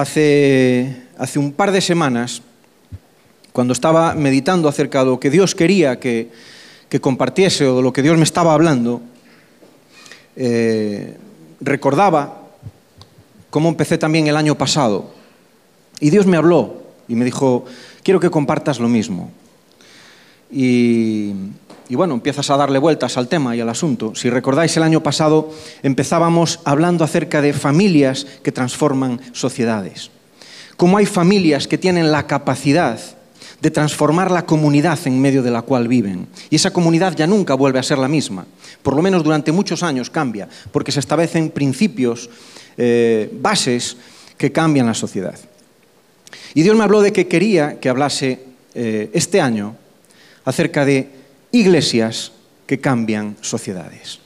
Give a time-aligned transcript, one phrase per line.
[0.00, 2.42] hace, hace un par de semanas,
[3.52, 6.30] cuando estaba meditando acerca de lo que Dios quería que,
[6.88, 9.00] que compartiese o de lo que Dios me estaba hablando,
[10.36, 11.16] eh,
[11.60, 12.42] recordaba
[13.50, 15.10] cómo empecé también el año pasado.
[16.00, 17.64] Y Dios me habló y me dijo,
[18.02, 19.32] quiero que compartas lo mismo.
[20.50, 21.32] Y,
[21.88, 24.14] y bueno, empiezas a darle vueltas al tema y al asunto.
[24.14, 25.50] Si recordáis, el año pasado
[25.82, 30.10] empezábamos hablando acerca de familias que transforman sociedades.
[30.76, 33.00] Cómo hay familias que tienen la capacidad
[33.60, 36.28] de transformar la comunidad en medio de la cual viven.
[36.50, 38.46] Y esa comunidad ya nunca vuelve a ser la misma.
[38.82, 42.30] Por lo menos durante muchos años cambia, porque se establecen principios,
[42.76, 43.96] eh, bases
[44.36, 45.38] que cambian la sociedad.
[46.54, 49.74] Y Dios me habló de que quería que hablase eh, este año
[50.44, 51.17] acerca de
[51.52, 52.32] iglesias
[52.66, 54.20] que cambian sociedades,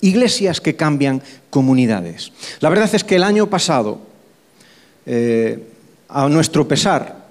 [0.00, 2.32] iglesias que cambian comunidades.
[2.60, 4.00] La verdad es que el año pasado,
[5.06, 5.62] eh,
[6.08, 7.22] a nuestro pesar,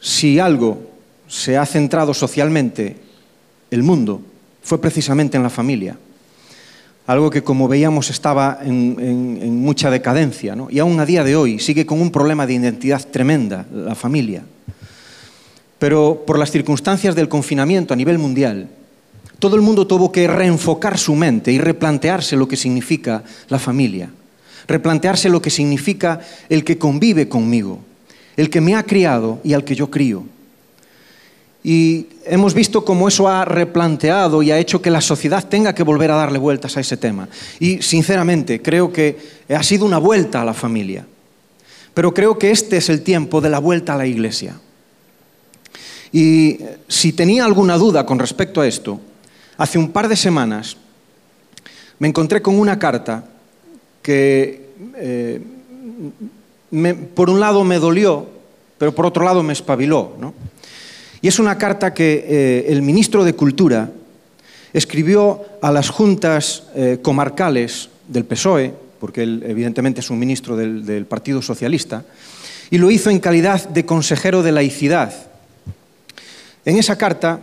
[0.00, 0.90] si algo
[1.26, 2.96] se ha centrado socialmente
[3.70, 4.22] el mundo,
[4.62, 5.98] fue precisamente en la familia.
[7.06, 10.68] Algo que, como veíamos, estaba en, en, en mucha decadencia, ¿no?
[10.70, 14.42] y aún a día de hoy sigue con un problema de identidad tremenda, la familia.
[15.78, 18.68] Pero por las circunstancias del confinamiento a nivel mundial,
[19.38, 24.10] todo el mundo tuvo que reenfocar su mente y replantearse lo que significa la familia,
[24.66, 27.78] replantearse lo que significa el que convive conmigo,
[28.36, 30.24] el que me ha criado y al que yo crío.
[31.62, 35.82] Y hemos visto cómo eso ha replanteado y ha hecho que la sociedad tenga que
[35.82, 37.28] volver a darle vueltas a ese tema.
[37.60, 39.18] Y sinceramente creo que
[39.48, 41.06] ha sido una vuelta a la familia.
[41.94, 44.58] Pero creo que este es el tiempo de la vuelta a la iglesia.
[46.12, 49.00] Y si tenía alguna duda con respecto a esto,
[49.56, 50.76] hace un par de semanas
[51.98, 53.24] me encontré con una carta
[54.02, 55.40] que eh,
[57.14, 58.26] por un lado me dolió,
[58.78, 60.16] pero por otro lado me espabiló.
[60.18, 60.34] ¿no?
[61.20, 63.90] Y es una carta que eh, el ministro de Cultura
[64.72, 70.86] escribió a las juntas eh, comarcales del PSOE, porque él evidentemente es un ministro del,
[70.86, 72.04] del Partido Socialista,
[72.70, 75.27] y lo hizo en calidad de consejero de laicidad
[76.68, 77.40] en esa carta,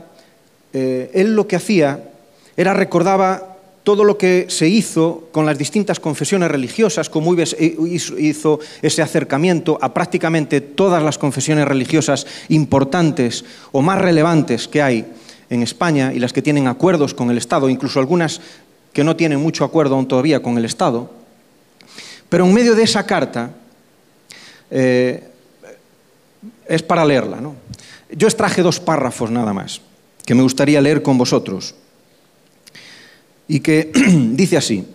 [0.72, 2.12] eh, él lo que hacía
[2.56, 9.02] era recordaba todo lo que se hizo con las distintas confesiones religiosas, cómo hizo ese
[9.02, 15.08] acercamiento a prácticamente todas las confesiones religiosas importantes o más relevantes que hay
[15.50, 18.42] en España y las que tienen acuerdos con el Estado, incluso algunas
[18.94, 21.09] que no tienen mucho acuerdo aún todavía con el Estado.
[22.30, 23.50] Pero en medio de esa carta,
[24.69, 25.31] eh,
[26.67, 27.55] es para leerla, ¿no?
[28.09, 29.81] Yo extraje dos párrafos nada más,
[30.25, 31.75] que me gustaría leer con vosotros,
[33.47, 33.91] y que
[34.31, 34.85] dice así.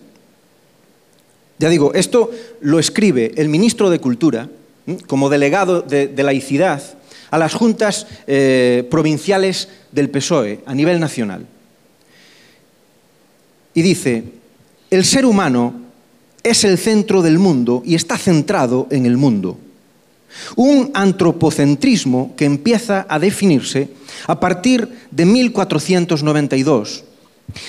[1.59, 4.49] Ya digo, esto lo escribe el ministro de Cultura,
[5.07, 6.81] como delegado de, de laicidad,
[7.31, 11.47] a las juntas eh, provinciales del PSOE a nivel nacional.
[13.73, 14.25] Y dice,
[14.89, 15.73] el ser humano
[16.43, 19.57] es el centro del mundo y está centrado en el mundo.
[20.55, 23.89] Un antropocentrismo que empieza a definirse
[24.27, 27.03] a partir de 1492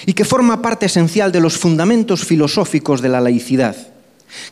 [0.07, 3.77] y que forma parte esencial de los fundamentos filosóficos de la laicidad.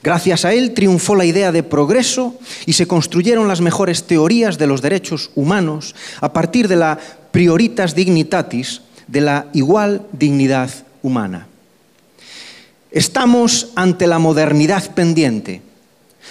[0.02, 4.66] Gracias a él triunfó la idea de progreso y se construyeron las mejores teorías de
[4.66, 6.98] los derechos humanos a partir de la
[7.30, 10.70] prioritas dignitatis, de la igual dignidad
[11.02, 11.46] humana.
[12.90, 15.62] Estamos ante la modernidad pendiente,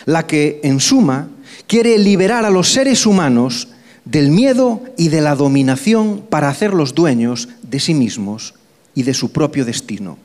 [0.06, 1.30] la que, en suma,
[1.70, 3.68] quiere liberar a los seres humanos
[4.04, 8.56] del miedo y de la dominación para hacerlos dueños de sí mismos
[8.96, 10.18] y de su propio destino.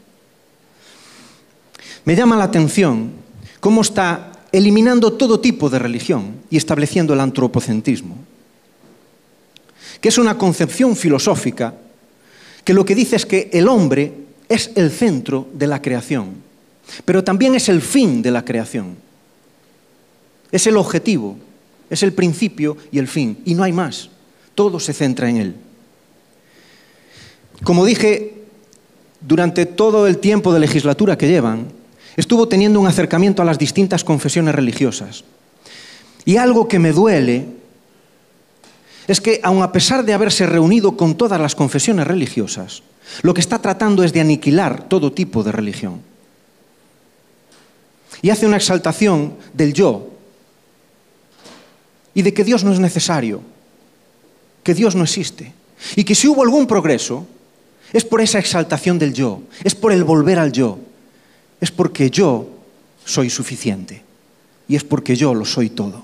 [2.06, 3.10] Me llama la atención
[3.60, 8.16] cómo está eliminando todo tipo de religión y estableciendo el antropocentrismo,
[10.00, 11.75] que es una concepción filosófica
[12.65, 14.15] que lo que dice es que el hombre
[14.49, 16.37] es el centro de la creación,
[17.05, 19.05] pero también es el fin de la creación.
[20.55, 21.37] Es el objetivo,
[21.91, 24.09] es el principio y el fin, y no hay más.
[24.55, 25.56] Todo se centra en él.
[27.65, 28.45] Como dije,
[29.21, 31.67] durante todo el tiempo de legislatura que llevan,
[32.15, 35.25] estuvo teniendo un acercamiento a las distintas confesiones religiosas.
[36.25, 37.47] Y algo que me duele
[39.09, 42.85] es que, aun a pesar de haberse reunido con todas las confesiones religiosas,
[43.23, 46.00] lo que está tratando es de aniquilar todo tipo de religión.
[48.23, 50.13] Y hace una exaltación del yo,
[52.14, 53.43] y de que Dios no es necesario,
[54.62, 55.52] que Dios no existe.
[55.96, 57.26] Y que si hubo algún progreso,
[57.93, 60.78] es por esa exaltación del yo, es por el volver al yo,
[61.61, 62.49] es porque yo
[63.05, 64.02] soy suficiente.
[64.66, 66.02] y es porque yo lo soy todo.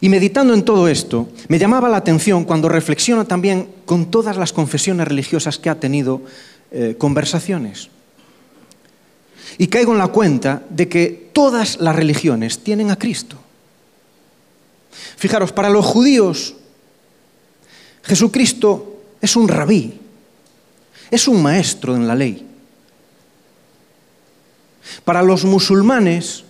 [0.00, 4.52] Y meditando en todo esto, me llamaba la atención cuando reflexiono también con todas las
[4.52, 6.22] confesiones religiosas que ha tenido
[6.70, 7.88] eh, conversaciones.
[9.56, 13.38] Y caigo en la cuenta de que todas las religiones tienen a Cristo.
[15.16, 16.54] Fijaros, para los judíos,
[18.02, 20.00] Jesucristo es un rabí,
[21.10, 22.46] es un maestro en la ley.
[25.04, 26.44] Para los musulmanes,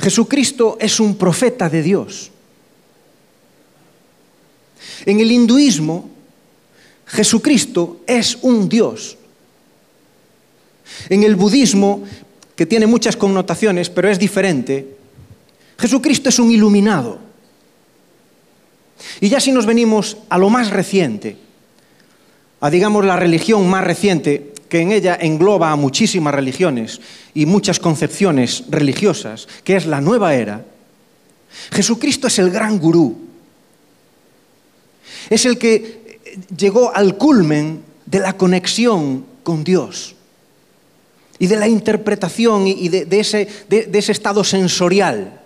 [0.00, 2.30] Jesucristo es un profeta de Dios.
[5.04, 6.10] En el hinduismo,
[7.06, 9.16] Jesucristo es un Dios.
[11.08, 12.04] En el budismo,
[12.54, 14.97] que tiene muchas connotaciones, pero es diferente,
[15.78, 17.18] Jesucristo es un iluminado.
[19.20, 21.36] Y ya si nos venimos a lo más reciente,
[22.60, 27.00] a digamos la religión más reciente, que en ella engloba a muchísimas religiones
[27.32, 30.64] y muchas concepciones religiosas, que es la nueva era,
[31.70, 33.16] Jesucristo es el gran gurú.
[35.30, 36.20] Es el que
[36.56, 40.16] llegó al culmen de la conexión con Dios
[41.38, 45.37] y de la interpretación y de, ese, de ese estado sensorial.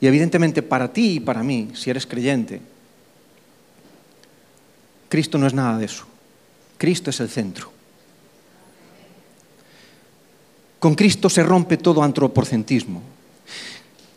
[0.00, 2.60] Y evidentemente para ti y para mí, si eres creyente,
[5.08, 6.06] Cristo no es nada de eso.
[6.78, 7.70] Cristo es el centro.
[10.78, 13.02] Con Cristo se rompe todo antropocentrismo.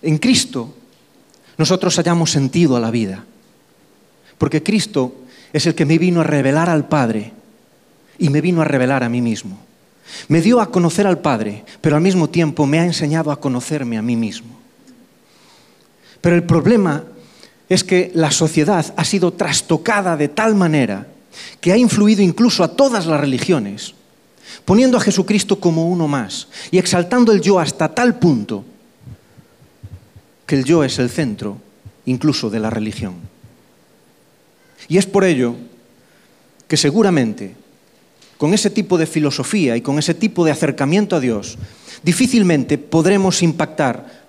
[0.02, 0.74] En Cristo
[1.58, 3.26] nosotros hallamos sentido a la vida,
[4.38, 5.14] porque Cristo
[5.52, 7.34] es el que me vino a revelar al Padre
[8.18, 9.60] y me vino a revelar a mí mismo.
[10.30, 13.98] Me dio a conocer al Padre, pero al mismo tiempo me ha enseñado a conocerme
[13.98, 14.63] a mí mismo.
[16.24, 17.04] Pero el problema
[17.68, 21.06] es que la sociedad ha sido trastocada de tal manera
[21.60, 23.94] que ha influido incluso a todas las religiones,
[24.64, 28.64] poniendo a Jesucristo como uno más y exaltando el yo hasta tal punto
[30.46, 31.58] que el yo es el centro
[32.06, 33.16] incluso de la religión.
[34.88, 35.56] Y es por ello
[36.70, 37.54] que seguramente
[38.38, 41.58] con ese tipo de filosofía y con ese tipo de acercamiento a Dios,
[42.02, 44.23] difícilmente podremos impactar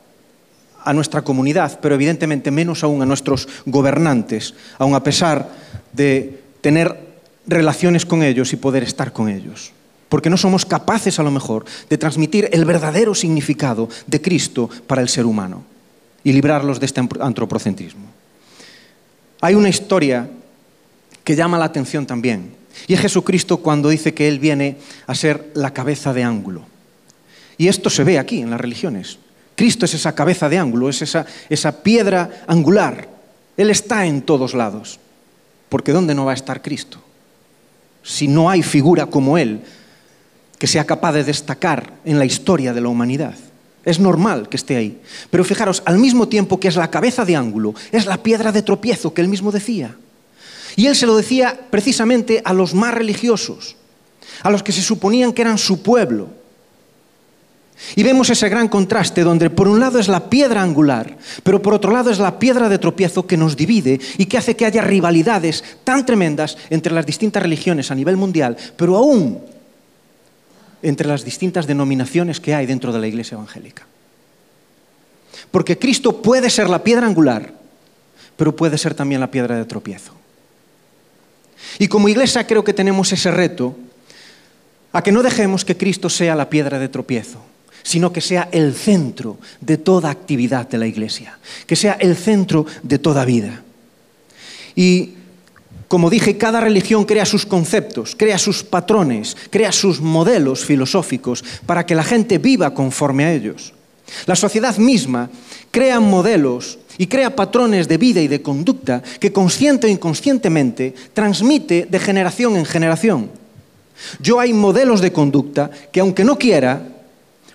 [0.85, 5.49] a nuestra comunidad, pero evidentemente menos aún a nuestros gobernantes, aun a pesar
[5.93, 6.97] de tener
[7.47, 9.73] relaciones con ellos y poder estar con ellos.
[10.09, 15.03] Porque no somos capaces a lo mejor de transmitir el verdadero significado de Cristo para
[15.03, 15.65] el ser humano
[16.23, 18.07] y librarlos de este antropocentrismo.
[19.41, 20.29] Hay una historia
[21.25, 22.53] que llama la atención también,
[22.87, 24.77] y es Jesucristo cuando dice que Él viene
[25.07, 26.63] a ser la cabeza de ángulo.
[27.57, 29.19] Y esto se ve aquí en las religiones.
[29.55, 33.09] Cristo es esa cabeza de ángulo, es esa, esa piedra angular.
[33.57, 34.99] Él está en todos lados.
[35.69, 36.99] Porque ¿dónde no va a estar Cristo?
[38.03, 39.63] Si no hay figura como Él
[40.59, 43.35] que sea capaz de destacar en la historia de la humanidad.
[43.85, 45.01] Es normal que esté ahí.
[45.31, 48.63] Pero fijaros, al mismo tiempo que es la cabeza de ángulo, es la piedra de
[48.63, 49.97] tropiezo que Él mismo decía.
[50.77, 53.77] Y Él se lo decía precisamente a los más religiosos,
[54.43, 56.29] a los que se suponían que eran su pueblo
[57.97, 61.75] y vemos ese gran contraste donde por un lado es la piedra angular, pero por
[61.75, 64.83] otro lado es la piedra de tropiezo que nos divide y que hace que haya
[64.83, 69.41] rivalidades tan tremendas entre las distintas religiones a nivel mundial, pero aún
[70.83, 73.87] entre las distintas denominaciones que hay dentro de la iglesia evangélica.
[75.51, 77.55] Porque Cristo puede ser la piedra angular,
[78.37, 80.13] pero puede ser también la piedra de tropiezo.
[81.79, 83.77] Y como iglesia creo que tenemos ese reto
[84.93, 87.54] a que no dejemos que Cristo sea la piedra de tropiezo
[87.85, 92.67] sino que sea el centro de toda actividad de la Iglesia, que sea el centro
[92.83, 93.63] de toda vida.
[94.75, 95.11] Y
[95.87, 101.85] como dije, cada religión crea sus conceptos, crea sus patrones, crea sus modelos filosóficos para
[101.87, 103.75] que la gente viva conforme a ellos.
[104.27, 105.31] La sociedad misma
[105.71, 111.87] crea modelos y crea patrones de vida y de conducta que consciente o inconscientemente transmite
[111.89, 113.31] de generación en generación.
[114.21, 116.94] Yo hay modelos de conducta que aunque no quiera,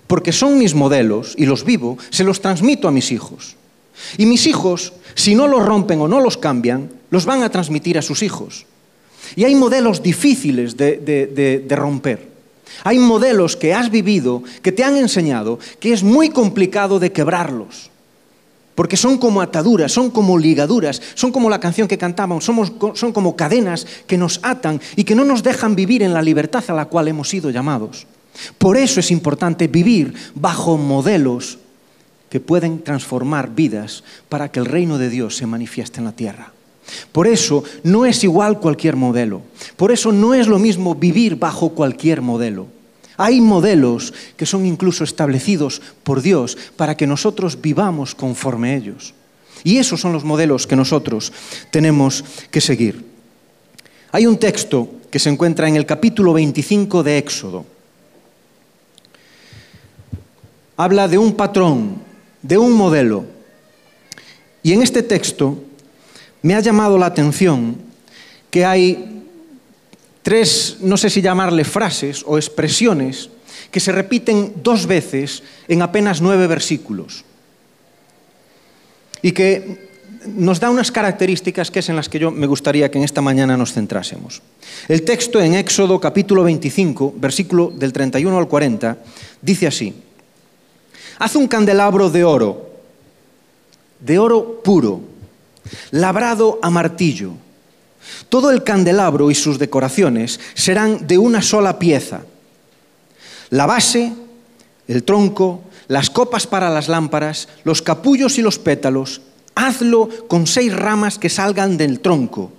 [0.10, 3.56] porque son mis modelos y los vivo, se los transmito a mis hijos.
[4.18, 7.96] Y mis hijos, si no los rompen o no los cambian, los van a transmitir
[7.96, 8.66] a sus hijos.
[9.36, 12.28] Y hay modelos difíciles de, romper.
[12.84, 17.92] Hay modelos que has vivido, que te han enseñado, que es muy complicado de quebrarlos.
[18.74, 23.36] Porque son como ataduras, son como ligaduras, son como la canción que cantábamos, son como
[23.36, 26.86] cadenas que nos atan y que no nos dejan vivir en la libertad a la
[26.86, 28.08] cual hemos sido llamados.
[28.58, 31.60] Por eso es importante vivir bajo modelos
[32.30, 36.54] que pueden transformar vidas para que el reino de Dios se manifieste en la tierra.
[37.12, 39.42] Por eso no es igual cualquier modelo.
[39.76, 42.68] Por eso no es lo mismo vivir bajo cualquier modelo.
[43.18, 49.14] Hay modelos que son incluso establecidos por Dios para que nosotros vivamos conforme a ellos.
[49.64, 51.34] Y esos son los modelos que nosotros
[51.70, 53.06] tenemos que seguir.
[54.12, 57.66] Hay un texto que se encuentra en el capítulo 25 de Éxodo.
[60.80, 61.96] Habla de un patrón,
[62.42, 63.26] de un modelo.
[64.64, 65.62] Y en este texto
[66.42, 67.76] me ha llamado la atención
[68.50, 69.26] que hay
[70.24, 73.30] tres, no sé si llamarle frases o expresiones,
[73.72, 77.26] que se repiten dos veces en apenas nueve versículos.
[79.22, 79.90] Y que
[80.28, 83.20] nos da unas características que es en las que yo me gustaría que en esta
[83.20, 84.42] mañana nos centrásemos.
[84.88, 88.98] El texto en Éxodo capítulo 25, versículo del 31 al 40,
[89.42, 89.94] dice así,
[91.20, 92.70] Haz un candelabro de oro,
[94.00, 95.02] de oro puro,
[95.92, 97.34] labrado a martillo.
[98.30, 102.22] Todo el candelabro y sus decoraciones serán de una sola pieza.
[103.50, 104.14] La base,
[104.88, 109.22] el tronco, las copas para las lámparas, los capullos y los pétalos,
[109.56, 112.54] hazlo con seis ramas que salgan del tronco,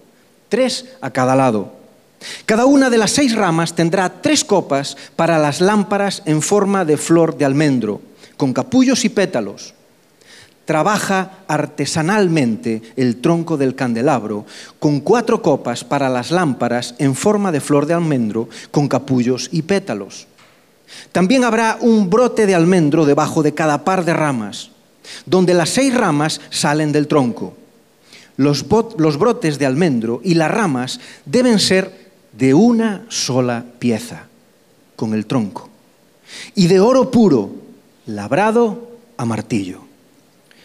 [0.51, 1.73] tres a cada lado.
[2.45, 6.99] Cada una de las seis ramas tendrá tres copas para las lámparas en forma de
[6.99, 8.03] flor de almendro,
[8.41, 9.75] con capullos y pétalos.
[10.65, 14.47] Trabaja artesanalmente el tronco del candelabro
[14.79, 19.61] con cuatro copas para las lámparas en forma de flor de almendro, con capullos y
[19.61, 20.27] pétalos.
[21.13, 24.71] También habrá un brote de almendro debajo de cada par de ramas,
[25.27, 27.55] donde las seis ramas salen del tronco.
[28.39, 34.29] Los, brotes de almendro y las ramas deben ser de una sola pieza,
[34.97, 35.69] con el tronco,
[36.55, 37.69] y de oro puro,
[38.07, 39.81] labrado a martillo.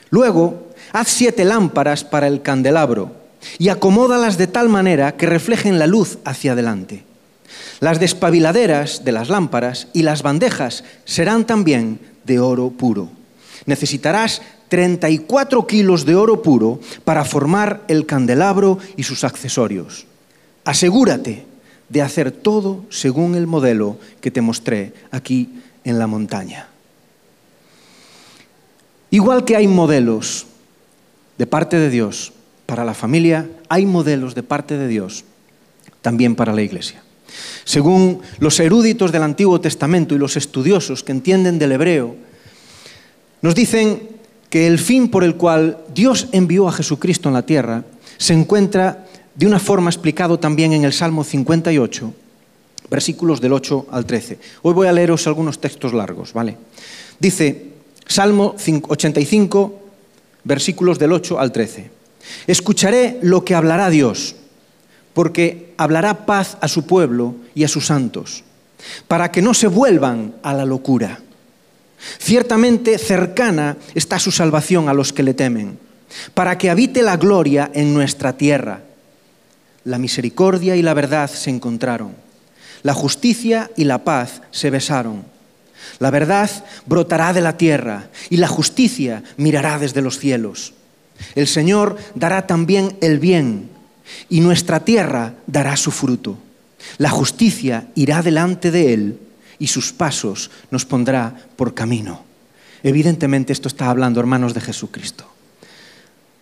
[0.09, 3.11] Luego, haz siete lámparas para el candelabro
[3.57, 7.03] y acomódalas de tal manera que reflejen la luz hacia adelante.
[7.79, 13.09] Las despabiladeras de las lámparas y las bandejas serán también de oro puro.
[13.65, 20.05] Necesitarás 34 kilos de oro puro para formar el candelabro y sus accesorios.
[20.63, 21.45] Asegúrate
[21.89, 26.69] de hacer todo según el modelo que te mostré aquí en la montaña.
[29.15, 30.45] Igual que hay modelos
[31.37, 32.33] de parte de Dios
[32.65, 35.23] para la familia, hay modelos de parte de Dios
[36.01, 37.01] también para la iglesia.
[37.63, 42.13] Según los eruditos del Antiguo Testamento y los estudiosos que entienden del hebreo,
[43.41, 44.09] nos dicen
[44.49, 47.85] que el fin por el cual Dios envió a Jesucristo en la tierra
[48.17, 52.13] se encuentra de una forma explicado también en el Salmo 58,
[52.89, 54.39] versículos del 8 al 13.
[54.63, 56.57] Hoy voy a leeros algunos textos largos, ¿vale?
[57.17, 57.74] Dice,
[58.07, 58.55] Salmo
[58.87, 59.81] 85,
[60.43, 61.91] versículos del 8 al 13.
[62.47, 64.35] Escucharé lo que hablará Dios
[65.15, 68.43] porque hablará paz a su pueblo y a sus santos,
[69.07, 71.21] para que no se vuelvan a la locura.
[72.19, 75.79] Ciertamente cercana está su salvación a los que le temen,
[76.33, 78.81] para que habite la gloria en nuestra tierra.
[79.85, 82.13] La misericordia y la verdad se encontraron,
[82.83, 85.23] la justicia y la paz se besaron.
[85.99, 86.49] La verdad
[86.85, 90.73] brotará de la tierra y la justicia mirará desde los cielos.
[91.35, 93.69] El Señor dará también el bien
[94.29, 96.37] y nuestra tierra dará su fruto.
[96.97, 99.19] La justicia irá delante de él
[99.57, 102.23] y sus pasos nos pondrá por camino.
[102.83, 105.25] Evidentemente esto está hablando, hermanos, de Jesucristo.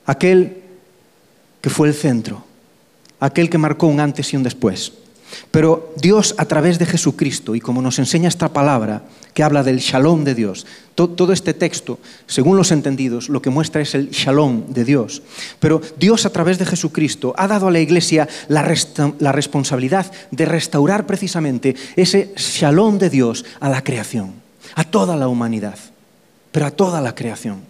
[0.05, 0.61] Aquel
[1.61, 2.43] que fue el centro,
[3.19, 4.91] aquel que marcó un antes y un después
[5.51, 9.79] pero Dios a través de Jesucristo, y como nos enseña esta palabra, que habla del
[9.79, 14.67] shalom de Dios, todo este texto, según los entendidos, lo que muestra es el shalom
[14.67, 15.23] de Dios.
[15.59, 18.71] Pero Dios a través de Jesucristo ha dado a la iglesia la,
[19.19, 24.33] la responsabilidad de restaurar precisamente ese shalom de Dios a la creación,
[24.75, 25.79] a toda la humanidad,
[26.51, 27.61] pero a toda la creación.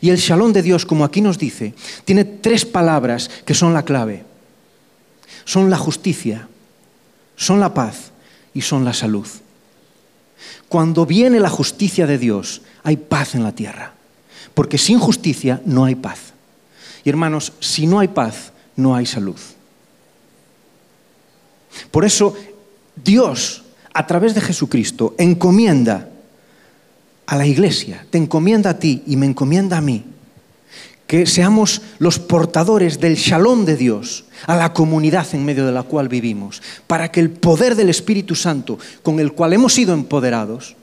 [0.00, 3.84] Y el shalom de Dios, como aquí nos dice, tiene tres palabras que son la
[3.84, 4.24] clave.
[5.44, 6.48] Son la justicia,
[7.36, 8.12] son la paz
[8.52, 9.26] y son la salud.
[10.68, 13.92] Cuando viene la justicia de Dios, hay paz en la tierra.
[14.54, 16.32] Porque sin justicia no hay paz.
[17.04, 19.36] Y hermanos, si no hay paz, no hay salud.
[21.90, 22.36] Por eso
[22.96, 26.10] Dios, a través de Jesucristo, encomienda
[27.26, 30.04] a la iglesia, te encomienda a ti y me encomienda a mí
[31.06, 35.82] que seamos los portadores del shalom de Dios a la comunidad en medio de la
[35.82, 40.76] cual vivimos, para que el poder del Espíritu Santo con el cual hemos sido empoderados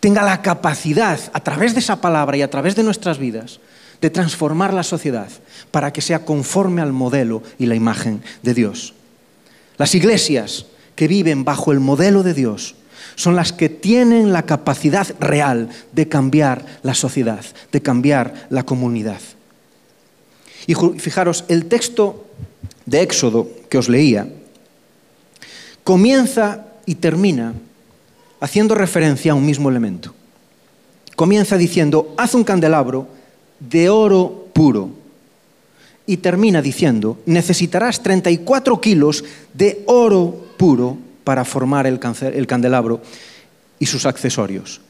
[0.00, 3.58] tenga la capacidad, a través de esa palabra y a través de nuestras vidas,
[4.02, 5.28] de transformar la sociedad
[5.70, 8.92] para que sea conforme al modelo y la imagen de Dios.
[9.78, 12.74] Las iglesias que viven bajo el modelo de Dios
[13.14, 19.20] son las que tienen la capacidad real de cambiar la sociedad, de cambiar la comunidad.
[20.66, 22.24] Y fijaros, el texto
[22.86, 24.28] de Éxodo que os leía
[25.82, 27.54] comienza y termina
[28.40, 30.14] haciendo referencia a un mismo elemento.
[31.16, 33.06] Comienza diciendo, haz un candelabro
[33.60, 34.90] de oro puro.
[36.06, 41.98] Y termina diciendo, necesitarás 34 kilos de oro puro para formar el,
[42.46, 43.00] candelabro
[43.78, 44.80] y sus accesorios.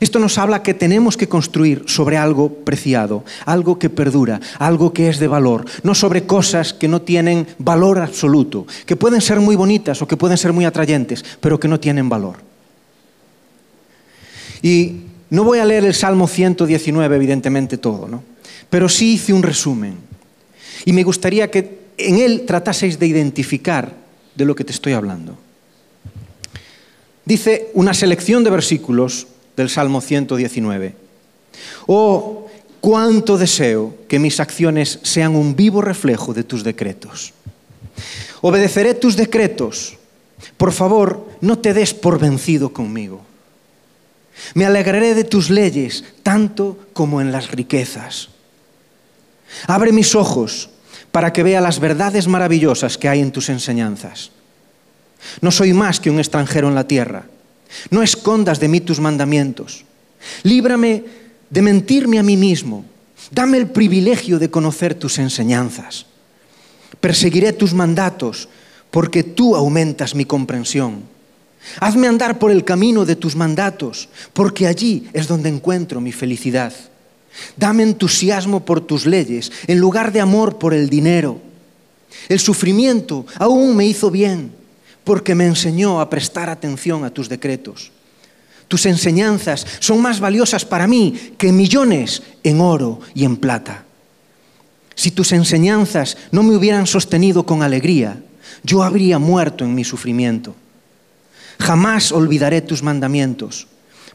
[0.00, 5.08] Esto nos habla que tenemos que construir sobre algo preciado, algo que perdura, algo que
[5.08, 9.56] es de valor, no sobre cosas que no tienen valor absoluto, que pueden ser muy
[9.56, 12.36] bonitas o que pueden ser muy atrayentes, pero que no tienen valor.
[14.62, 18.22] Y no voy a leer el Salmo 119, evidentemente todo, ¿no?
[18.72, 19.98] pero sí hice un resumen.
[20.86, 23.92] Y me gustaría que en él trataseis de identificar
[24.34, 25.36] de lo que te estoy hablando.
[27.26, 30.94] Dice una selección de versículos del Salmo 119.
[31.86, 32.46] Oh,
[32.80, 37.32] cuánto deseo que mis acciones sean un vivo reflejo de tus decretos.
[38.40, 39.98] Obedeceré tus decretos.
[40.56, 43.22] Por favor, no te des por vencido conmigo.
[44.54, 48.28] Me alegraré de tus leyes tanto como en las riquezas.
[49.66, 50.70] Abre mis ojos
[51.12, 54.30] para que vea las verdades maravillosas que hay en tus enseñanzas.
[55.40, 57.26] No soy más que un extranjero en la tierra.
[57.90, 59.84] No escondas de mí tus mandamientos.
[60.42, 61.04] Líbrame
[61.50, 62.84] de mentirme a mí mismo.
[63.30, 66.06] Dame el privilegio de conocer tus enseñanzas.
[67.00, 68.48] Perseguiré tus mandatos
[68.90, 71.02] porque tú aumentas mi comprensión.
[71.80, 76.72] Hazme andar por el camino de tus mandatos, porque allí es donde encuentro mi felicidad.
[77.56, 81.40] Dame entusiasmo por tus leyes en lugar de amor por el dinero.
[82.28, 84.52] El sufrimiento aún me hizo bien
[85.04, 87.90] porque me enseñó a prestar atención a tus decretos.
[88.68, 93.84] Tus enseñanzas son más valiosas para mí que millones en oro y en plata.
[94.94, 98.22] Si tus enseñanzas no me hubieran sostenido con alegría,
[98.62, 100.54] yo habría muerto en mi sufrimiento.
[101.58, 103.66] Jamás olvidaré tus mandamientos,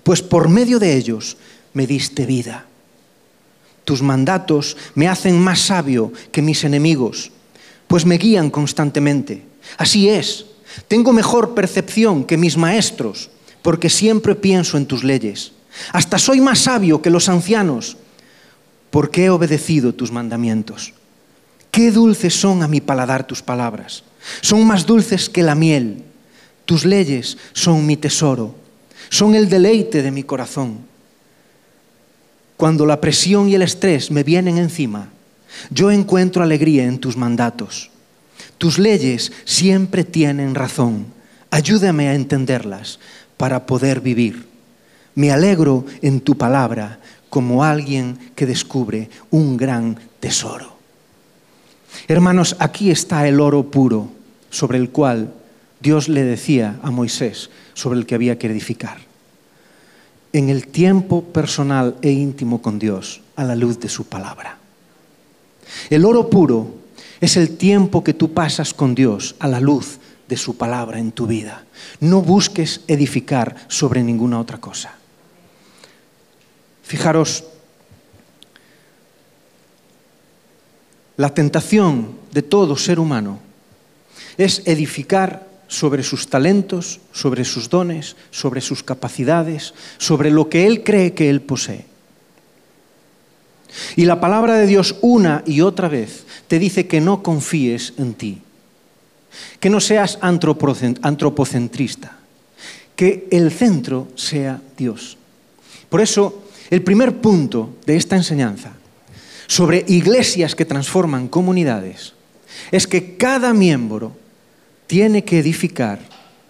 [0.03, 1.37] pues por medio de ellos
[1.73, 2.65] me diste vida.
[3.85, 7.31] Tus mandatos me hacen más sabio que mis enemigos,
[7.87, 9.43] pues me guían constantemente.
[9.77, 10.45] Así es,
[10.87, 13.29] tengo mejor percepción que mis maestros,
[13.61, 15.51] porque siempre pienso en tus leyes.
[15.93, 17.97] Hasta soy más sabio que los ancianos,
[18.89, 20.93] porque he obedecido tus mandamientos.
[21.71, 24.03] Qué dulces son a mi paladar tus palabras.
[24.41, 26.03] Son más dulces que la miel.
[26.65, 28.55] Tus leyes son mi tesoro.
[29.09, 30.87] Son el deleite de mi corazón
[32.57, 35.09] cuando la presión y el estrés me vienen encima,
[35.69, 37.91] yo encuentro alegría en tus mandatos.
[38.57, 41.05] Tus leyes siempre tienen razón.
[41.51, 42.99] Ayúdame a entenderlas
[43.37, 44.47] para poder vivir.
[45.15, 50.77] Me alegro en tu palabra como alguien que descubre un gran tesoro.
[52.07, 54.09] Hermanos, aquí está el oro puro
[54.49, 55.33] sobre el cual
[55.79, 59.07] Dios le decía a Moisés sobre el que había que edificar
[60.33, 64.57] en el tiempo personal e íntimo con Dios a la luz de su palabra.
[65.89, 66.75] El oro puro
[67.21, 71.11] es el tiempo que tú pasas con Dios a la luz de su palabra en
[71.11, 71.65] tu vida.
[71.99, 74.95] No busques edificar sobre ninguna otra cosa.
[76.83, 77.43] Fijaros,
[81.17, 83.39] la tentación de todo ser humano
[84.37, 90.83] es edificar sobre sus talentos, sobre sus dones, sobre sus capacidades, sobre lo que Él
[90.83, 91.85] cree que Él posee.
[93.95, 98.13] Y la palabra de Dios una y otra vez te dice que no confíes en
[98.13, 98.41] ti,
[99.59, 102.17] que no seas antropocentrista,
[102.95, 105.17] que el centro sea Dios.
[105.89, 108.73] Por eso, el primer punto de esta enseñanza
[109.47, 112.13] sobre iglesias que transforman comunidades
[112.71, 114.15] es que cada miembro
[114.87, 115.99] tiene que edificar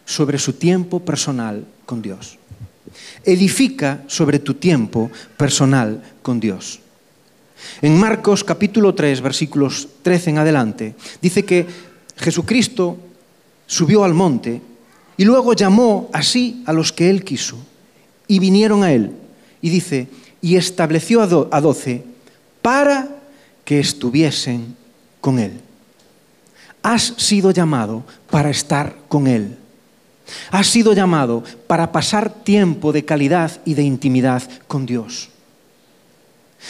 [0.06, 2.38] sobre su tiempo personal con Dios.
[3.24, 6.80] Edifica sobre tu tiempo personal con Dios.
[7.82, 11.66] En Marcos capítulo 3, versículos 13 en adelante, dice que
[12.18, 12.98] Jesucristo
[13.66, 14.62] subió al monte
[15.18, 17.58] y luego llamó así a los que él quiso
[18.28, 19.12] y vinieron a él.
[19.62, 20.08] Y dice,
[20.42, 22.04] y estableció a doce
[22.62, 23.08] para
[23.66, 24.76] que estuviesen
[25.20, 25.62] con él.
[26.88, 29.58] Has sido llamado para estar con Él.
[30.52, 35.30] Has sido llamado para pasar tiempo de calidad y de intimidad con Dios.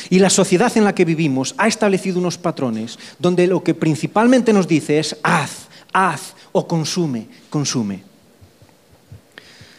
[0.09, 4.53] Y la sociedad en la que vivimos ha establecido unos patrones donde lo que principalmente
[4.53, 8.03] nos dice es haz, haz o consume, consume.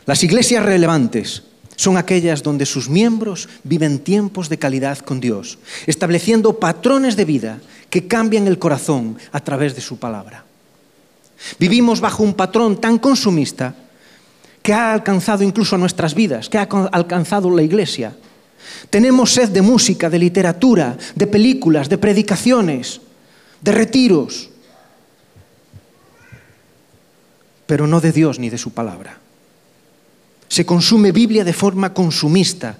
[0.06, 1.42] Las iglesias relevantes
[1.76, 7.60] son aquellas donde sus miembros viven tiempos de calidad con Dios, estableciendo patrones de vida
[7.88, 10.44] que cambian el corazón a través de su palabra.
[11.58, 13.74] Vivimos bajo un patrón tan consumista
[14.62, 18.16] que ha alcanzado incluso nuestras vidas, que ha alcanzado la iglesia.
[18.90, 23.00] Tenemos sed de música, de literatura, de películas, de predicaciones,
[23.60, 24.50] de retiros,
[27.66, 29.18] pero no de Dios ni de su palabra.
[30.48, 32.78] Se consume Biblia de forma consumista,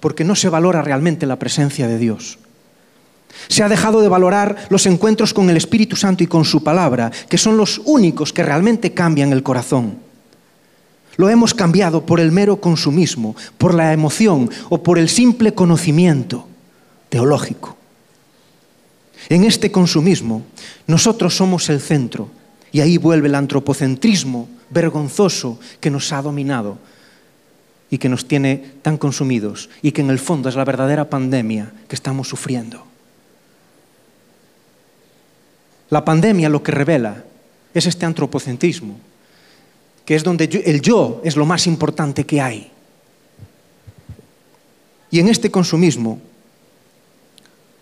[0.00, 2.38] porque no se valora realmente la presencia de Dios.
[3.48, 7.12] Se ha dejado de valorar los encuentros con el Espíritu Santo y con su palabra,
[7.28, 10.07] que son los únicos que realmente cambian el corazón.
[11.18, 16.46] Lo hemos cambiado por el mero consumismo, por la emoción o por el simple conocimiento
[17.08, 17.76] teológico.
[19.28, 20.44] En este consumismo,
[20.86, 22.30] nosotros somos el centro
[22.70, 26.78] y ahí vuelve el antropocentrismo vergonzoso que nos ha dominado
[27.90, 31.72] y que nos tiene tan consumidos y que en el fondo es la verdadera pandemia
[31.88, 32.84] que estamos sufriendo.
[35.90, 37.24] La pandemia lo que revela
[37.74, 39.00] es este antropocentrismo,
[40.08, 42.70] que es donde el yo es lo más importante que hay.
[45.10, 46.18] Y en este consumismo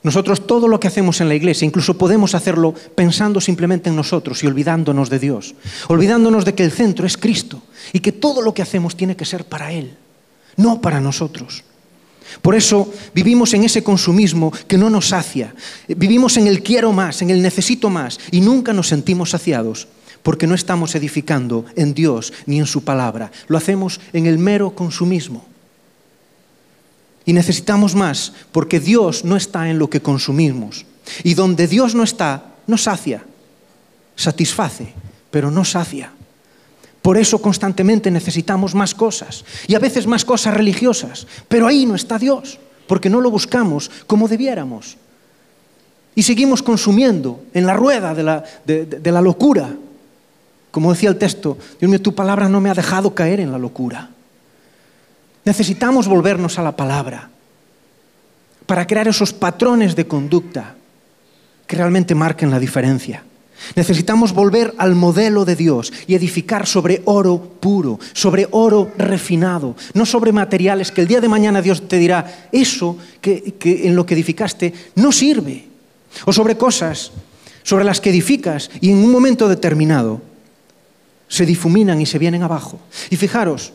[0.02, 4.42] nosotros todo lo que hacemos en la iglesia, incluso podemos hacerlo pensando simplemente en nosotros
[4.42, 5.54] y olvidándonos de Dios,
[5.86, 7.62] olvidándonos de que el centro es Cristo
[7.92, 9.96] y que todo lo que hacemos tiene que ser para Él,
[10.56, 11.62] no para nosotros.
[12.42, 15.54] Por eso vivimos en ese consumismo que no nos sacia,
[15.86, 19.86] vivimos en el quiero más, en el necesito más y nunca nos sentimos saciados
[20.26, 24.74] porque no estamos edificando en Dios ni en su palabra, lo hacemos en el mero
[24.74, 25.46] consumismo.
[27.24, 30.84] Y necesitamos más porque Dios no está en lo que consumimos.
[31.22, 33.24] Y donde Dios no está, no sacia,
[34.16, 34.94] satisface,
[35.30, 36.10] pero no sacia.
[37.02, 41.94] Por eso constantemente necesitamos más cosas y a veces más cosas religiosas, pero ahí no
[41.94, 42.58] está Dios,
[42.88, 44.96] porque no lo buscamos como debiéramos.
[46.16, 49.70] Y seguimos consumiendo en la rueda de la, de la locura.
[50.76, 53.56] Como decía el texto, Dios mío, tu palabra no me ha dejado caer en la
[53.56, 54.10] locura.
[55.42, 57.30] Necesitamos volvernos a la palabra
[58.66, 60.74] para crear esos patrones de conducta
[61.66, 63.24] que realmente marquen la diferencia.
[63.74, 70.04] Necesitamos volver al modelo de Dios y edificar sobre oro puro, sobre oro refinado, no
[70.04, 74.12] sobre materiales que el día de mañana Dios te dirá, eso que, en lo que
[74.12, 75.68] edificaste no sirve.
[76.26, 77.12] O sobre cosas
[77.62, 80.35] sobre las que edificas y en un momento determinado
[81.28, 82.78] se difuminan y se vienen abajo.
[83.10, 83.72] Y fijaros,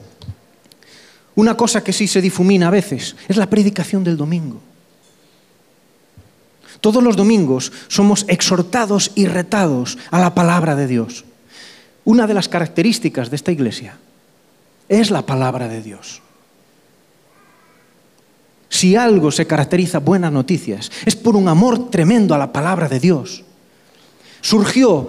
[1.36, 4.62] una cosa que sí se difumina a veces es la predicación del domingo.
[6.82, 11.26] Todos los domingos somos exhortados y retados a la palabra de Dios.
[12.04, 13.98] Una de las características de esta iglesia
[14.90, 16.22] es la palabra de Dios.
[18.68, 23.00] Si algo se caracteriza buenas noticias, es por un amor tremendo a la palabra de
[23.00, 23.44] Dios.
[24.42, 25.08] Surgió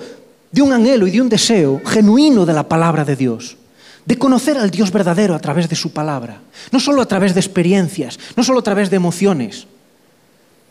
[0.52, 3.56] de un anhelo y de un deseo genuino de la palabra de Dios
[4.04, 7.40] de conocer al Dios verdadero a través de su palabra, no solo a través de
[7.40, 9.66] experiencias, no solo a través de emociones,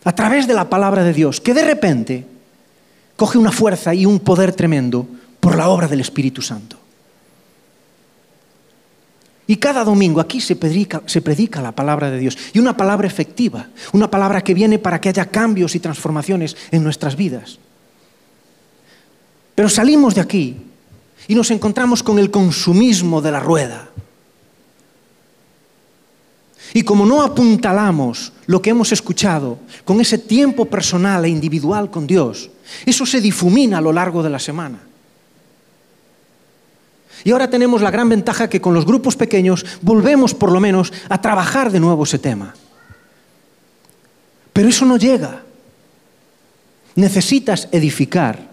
[0.04, 2.26] a través de la palabra de Dios, que de repente
[3.16, 5.08] coge una fuerza y un poder tremendo
[5.40, 6.78] por la obra del Espíritu Santo.
[9.48, 12.38] Y cada domingo aquí se predica, se predica, la palabra de Dios.
[12.54, 16.84] Y una palabra efectiva, una palabra que viene para que haya cambios y transformaciones en
[16.84, 17.60] nuestras vidas.
[19.62, 20.58] Pero salimos de aquí
[21.28, 23.92] y nos encontramos con el consumismo de la rueda.
[26.74, 32.08] Y como no apuntalamos lo que hemos escuchado con ese tiempo personal e individual con
[32.08, 32.50] Dios,
[32.88, 34.80] eso se difumina a lo largo de la semana.
[37.24, 40.92] Y ahora tenemos la gran ventaja que con los grupos pequeños volvemos por lo menos
[41.08, 42.56] a trabajar de nuevo ese tema.
[44.54, 45.44] Pero eso no llega.
[46.96, 48.50] Necesitas edificar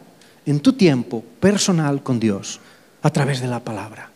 [0.48, 2.58] en tu tiempo personal con Dios
[3.02, 4.10] a través de la palabra.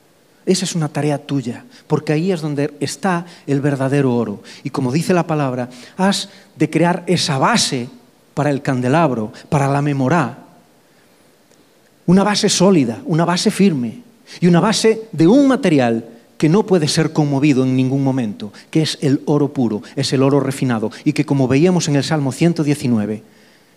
[0.47, 4.42] Esa es una tarea tuya, porque ahí es donde está el verdadero oro.
[4.64, 7.88] Y como dice la palabra, has de crear esa base
[8.33, 10.38] para el candelabro, para la memorá.
[12.07, 14.03] Una base sólida, una base firme
[14.40, 18.83] y una base de un material que no puede ser conmovido en ningún momento, que
[18.83, 22.33] es el oro puro, es el oro refinado y que como veíamos en el Salmo
[22.33, 23.23] 119,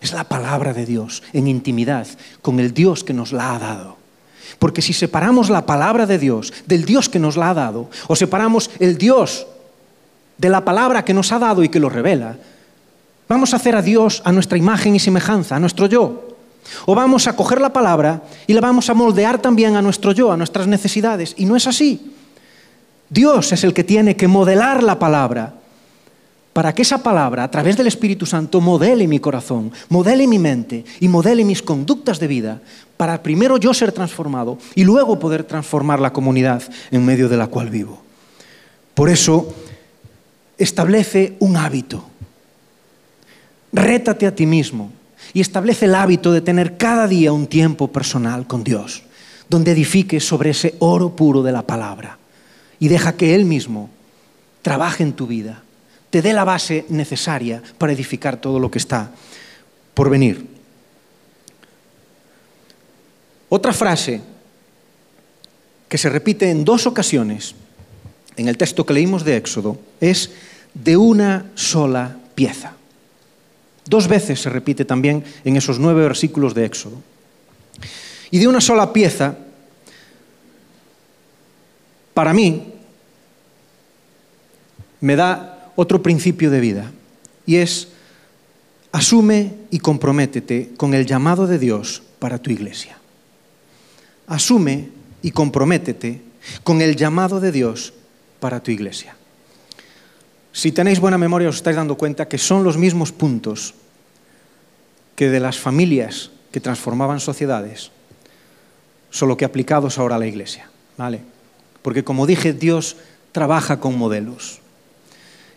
[0.06, 2.06] es la palabra de Dios en intimidad
[2.40, 3.96] con el Dios que nos la ha dado.
[4.58, 8.14] Porque si separamos la palabra de Dios del Dios que nos la ha dado, o
[8.16, 9.46] separamos el Dios
[10.38, 12.36] de la palabra que nos ha dado y que lo revela,
[13.28, 16.28] vamos a hacer a Dios a nuestra imagen y semejanza, a nuestro yo.
[16.86, 20.30] O vamos a coger la palabra y la vamos a moldear también a nuestro yo,
[20.30, 21.34] a nuestras necesidades.
[21.36, 22.12] Y no es así.
[23.10, 25.54] Dios es el que tiene que modelar la palabra
[26.56, 30.86] para que esa palabra, a través del Espíritu Santo, modele mi corazón, modele mi mente
[31.00, 32.62] y modele mis conductas de vida,
[32.96, 37.48] para primero yo ser transformado y luego poder transformar la comunidad en medio de la
[37.48, 38.00] cual vivo.
[38.94, 39.54] Por eso,
[40.56, 42.06] establece un hábito.
[43.74, 44.92] Rétate a ti mismo
[45.34, 49.02] y establece el hábito de tener cada día un tiempo personal con Dios,
[49.50, 52.16] donde edifiques sobre ese oro puro de la palabra
[52.80, 53.90] y deja que Él mismo
[54.62, 55.62] trabaje en tu vida,
[56.16, 59.10] te dé la base necesaria para edificar todo lo que está
[59.92, 60.46] por venir.
[63.50, 64.22] Otra frase
[65.86, 67.54] que se repite en dos ocasiones
[68.34, 70.30] en el texto que leímos de Éxodo es
[70.72, 72.72] de una sola pieza.
[73.84, 76.96] Dos veces se repite también en esos nueve versículos de Éxodo.
[78.30, 79.36] Y de una sola pieza,
[82.14, 82.72] para mí,
[85.02, 86.92] me da otro principio de vida,
[87.46, 87.88] y es,
[88.92, 92.98] asume y comprométete con el llamado de Dios para tu iglesia.
[94.26, 94.88] Asume
[95.22, 96.22] y comprométete
[96.64, 97.92] con el llamado de Dios
[98.40, 99.16] para tu iglesia.
[100.52, 103.74] Si tenéis buena memoria os estáis dando cuenta que son los mismos puntos
[105.14, 107.90] que de las familias que transformaban sociedades,
[109.10, 110.70] solo que aplicados ahora a la iglesia.
[110.96, 111.20] ¿vale?
[111.82, 112.96] Porque como dije, Dios
[113.32, 114.60] trabaja con modelos.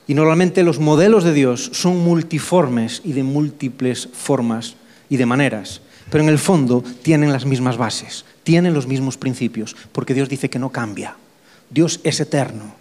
[0.10, 4.74] Y normalmente los modelos de Dios son multiformes y de múltiples formas
[5.08, 9.76] y de maneras, pero en el fondo tienen las mismas bases, tienen los mismos principios,
[9.92, 11.16] porque Dios dice que no cambia.
[11.70, 12.74] Dios es eterno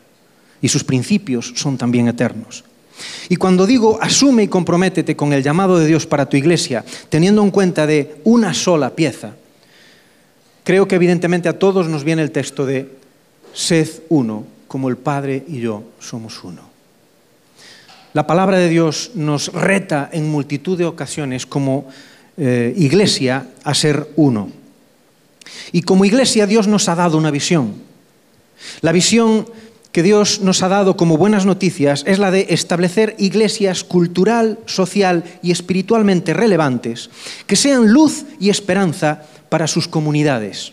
[0.63, 2.65] y sus principios son también eternos.
[3.29, 7.43] Y cuando digo asume y comprométete con el llamado de Dios para tu iglesia, teniendo
[7.43, 9.35] en cuenta de una sola pieza,
[10.65, 12.91] creo que evidentemente a todos nos viene el texto de
[13.53, 16.68] sed uno, como el Padre y yo somos uno.
[18.19, 21.87] La palabra de Dios nos reta en multitud de ocasiones como
[22.37, 24.51] eh, iglesia a ser uno.
[25.71, 27.75] Y como iglesia Dios nos ha dado una visión.
[28.81, 29.47] La visión
[29.93, 35.23] que Dios nos ha dado como buenas noticias es la de establecer iglesias cultural, social
[35.41, 37.11] y espiritualmente relevantes
[37.47, 40.73] que sean luz y esperanza para sus comunidades.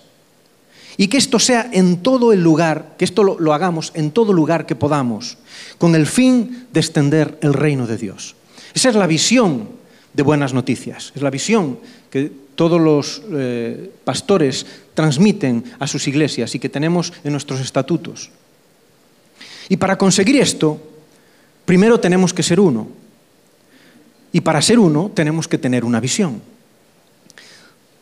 [0.97, 4.65] Y que esto sea en todo el lugar, que esto lo, hagamos en todo lugar
[4.65, 5.37] que podamos,
[5.77, 8.35] con el fin de extender el reino de Dios.
[8.73, 9.69] Esa es la visión
[10.13, 11.79] de buenas noticias, es la visión
[12.09, 18.29] que todos los eh, pastores transmiten a sus iglesias y que tenemos en nuestros estatutos.
[19.67, 20.79] Y para conseguir esto,
[21.65, 22.87] primero tenemos que ser uno.
[24.31, 26.41] Y para ser uno tenemos que tener una visión.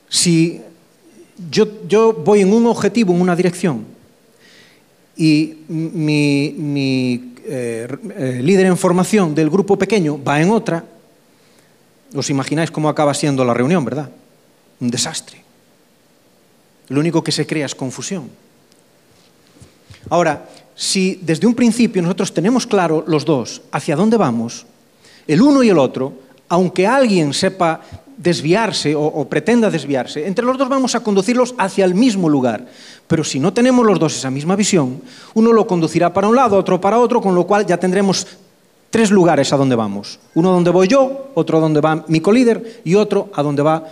[0.09, 0.61] Si
[1.49, 3.85] yo, voy en un objetivo, en una dirección,
[5.15, 10.83] y mi, eh, eh, líder en formación del grupo pequeño va en otra,
[12.15, 14.09] os imagináis cómo acaba siendo la reunión, ¿verdad?
[14.79, 15.41] Un desastre.
[16.89, 18.29] Lo único que se crea es confusión.
[20.09, 24.65] Ahora, si desde un principio nosotros tenemos claro los dos hacia dónde vamos,
[25.27, 26.13] el uno y el otro,
[26.49, 27.81] aunque alguien sepa
[28.17, 32.67] desviarse o, pretenda desviarse, entre los dos vamos a conducirlos hacia el mismo lugar.
[33.07, 35.01] Pero si no tenemos los dos esa misma visión,
[35.33, 38.27] uno lo conducirá para un lado, otro para otro, con lo cual ya tendremos
[38.89, 40.19] tres lugares a donde vamos.
[40.35, 43.87] Uno donde voy yo, otro donde va mi colíder y otro a donde va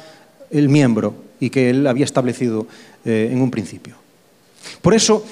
[0.49, 2.67] el miembro y que él había establecido
[3.03, 3.95] eh, en un principio.
[4.81, 5.25] Por eso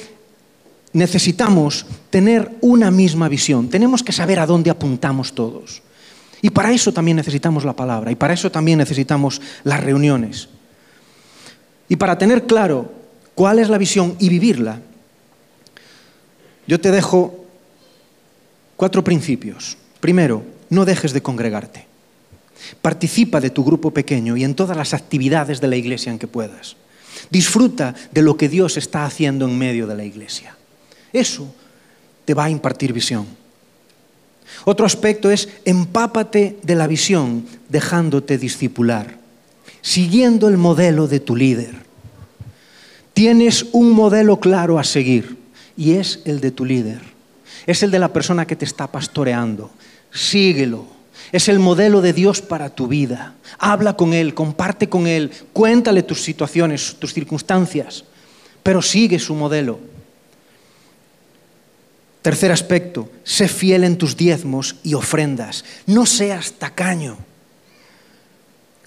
[0.94, 5.84] necesitamos tener una misma visión, tenemos que saber a dónde apuntamos todos.
[6.42, 10.48] Y para eso también necesitamos la palabra y para eso también necesitamos las reuniones.
[11.90, 12.92] Y para tener claro
[13.36, 14.80] cuál es la visión y vivirla,
[16.68, 17.46] yo te dejo
[18.78, 19.78] cuatro principios.
[20.00, 21.88] Primero, no dejes de congregarte.
[22.82, 26.28] Participa de tu grupo pequeño y en todas las actividades de la iglesia en que
[26.28, 26.76] puedas.
[27.30, 30.56] Disfruta de lo que Dios está haciendo en medio de la iglesia.
[31.12, 31.54] Eso
[32.26, 33.26] te va a impartir visión.
[34.66, 39.18] Otro aspecto es empápate de la visión dejándote discipular,
[39.82, 41.76] siguiendo el modelo de tu líder.
[43.14, 45.38] Tienes un modelo claro a seguir
[45.76, 47.02] y es el de tu líder.
[47.66, 49.72] Es el de la persona que te está pastoreando.
[50.12, 50.86] Síguelo.
[51.32, 53.36] Es el modelo de Dios para tu vida.
[53.60, 58.06] Habla con Él, comparte con Él, cuéntale tus situaciones, tus circunstancias,
[58.64, 59.80] pero sigue su modelo.
[62.22, 65.64] Tercer aspecto, sé fiel en tus diezmos y ofrendas.
[65.86, 67.18] No seas tacaño.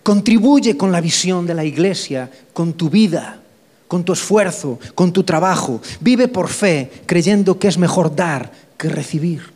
[0.03, 3.41] Contribuye con la visión de la iglesia, con tu vida,
[3.89, 5.81] con tu esfuerzo, con tu trabajo.
[6.01, 9.53] Vive por fe, creyendo que es mejor dar que recibir.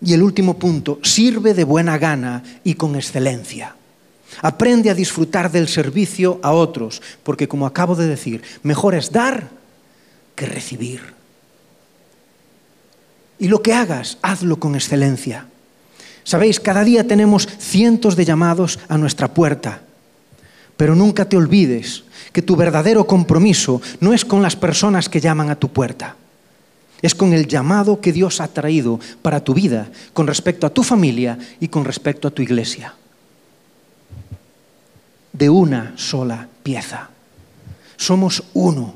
[0.00, 3.74] Y el último punto, sirve de buena gana y con excelencia.
[4.42, 9.48] Aprende a disfrutar del servicio a otros, porque como acabo de decir, mejor es dar
[10.34, 11.13] que recibir.
[13.38, 15.46] Y lo que hagas, hazlo con excelencia.
[16.24, 19.82] Sabéis, cada día tenemos cientos de llamados a nuestra puerta,
[20.76, 25.50] pero nunca te olvides que tu verdadero compromiso no es con las personas que llaman
[25.50, 26.16] a tu puerta,
[27.02, 30.82] es con el llamado que Dios ha traído para tu vida, con respecto a tu
[30.82, 32.94] familia y con respecto a tu iglesia.
[35.30, 37.10] De una sola pieza.
[37.98, 38.94] Somos uno.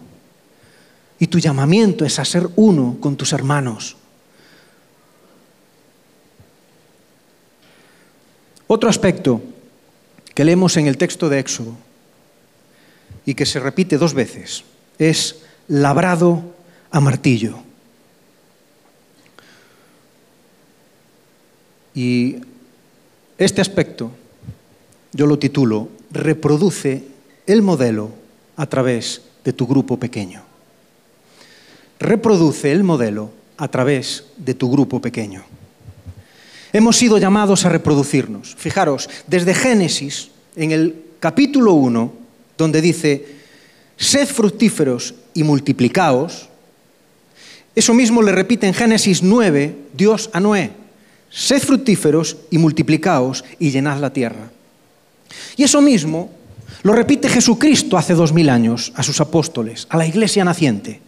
[1.18, 3.97] Y tu llamamiento es a ser uno con tus hermanos.
[8.68, 9.40] Otro aspecto
[10.34, 11.74] que leemos en el texto de Éxodo
[13.24, 14.62] y que se repite dos veces
[14.98, 16.54] es labrado
[16.90, 17.58] a martillo.
[21.94, 22.36] Y
[23.38, 24.12] este aspecto
[25.12, 27.04] yo lo titulo Reproduce
[27.46, 28.10] el modelo
[28.56, 30.42] a través de tu grupo pequeño.
[32.00, 35.44] Reproduce el modelo a través de tu grupo pequeño.
[36.72, 38.54] Hemos sido llamados a reproducirnos.
[38.58, 42.12] Fijaros, desde Génesis, en el capítulo 1,
[42.58, 43.26] donde dice,
[43.96, 46.48] sed fructíferos y multiplicaos,
[47.74, 50.72] eso mismo le repite en Génesis 9 Dios a Noé,
[51.30, 54.50] sed fructíferos y multiplicaos y llenad la tierra.
[55.56, 56.30] Y eso mismo
[56.82, 61.00] lo repite Jesucristo hace dos mil años a sus apóstoles, a la iglesia naciente.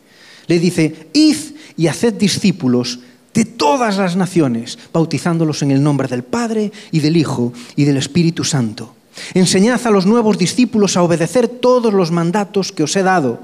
[0.46, 1.36] Le dice, id
[1.76, 3.00] y haced discípulos
[3.34, 7.96] de todas las naciones, bautizándolos en el nombre del Padre y del Hijo y del
[7.96, 8.94] Espíritu Santo.
[9.34, 13.40] Enseñad a los nuevos discípulos a obedecer todos los mandatos que os he dado.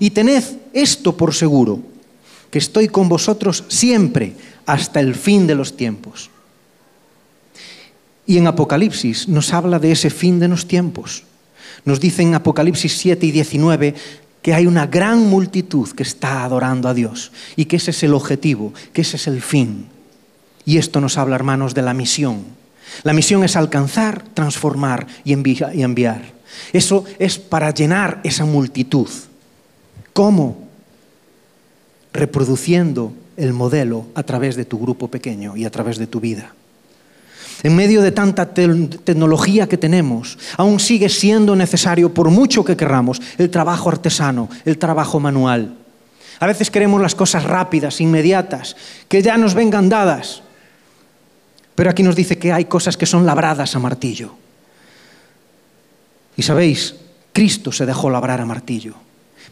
[0.00, 0.42] Y tened
[0.72, 1.80] esto por seguro,
[2.50, 4.34] que estoy con vosotros siempre
[4.66, 6.30] hasta el fin de los tiempos.
[8.26, 11.24] Y en Apocalipsis nos habla de ese fin de los tiempos.
[11.84, 13.94] Nos dice en Apocalipsis 7 y 19
[14.42, 18.12] que hay una gran multitud que está adorando a Dios y que ese es el
[18.12, 19.86] objetivo, que ese es el fin.
[20.64, 22.44] Y esto nos habla, hermanos, de la misión.
[23.04, 26.32] La misión es alcanzar, transformar y enviar.
[26.72, 29.08] Eso es para llenar esa multitud.
[30.12, 30.68] ¿Cómo?
[32.12, 36.54] Reproduciendo el modelo a través de tu grupo pequeño y a través de tu vida.
[37.62, 43.22] En medio de tanta tecnología que tenemos, aún sigue siendo necesario, por mucho que querramos,
[43.38, 45.76] el trabajo artesano, el trabajo manual.
[46.40, 50.42] A veces queremos las cosas rápidas, inmediatas, que ya nos vengan dadas.
[51.76, 54.34] Pero aquí nos dice que hay cosas que son labradas a martillo.
[56.36, 56.96] Y sabéis,
[57.32, 58.94] Cristo se dejó labrar a martillo.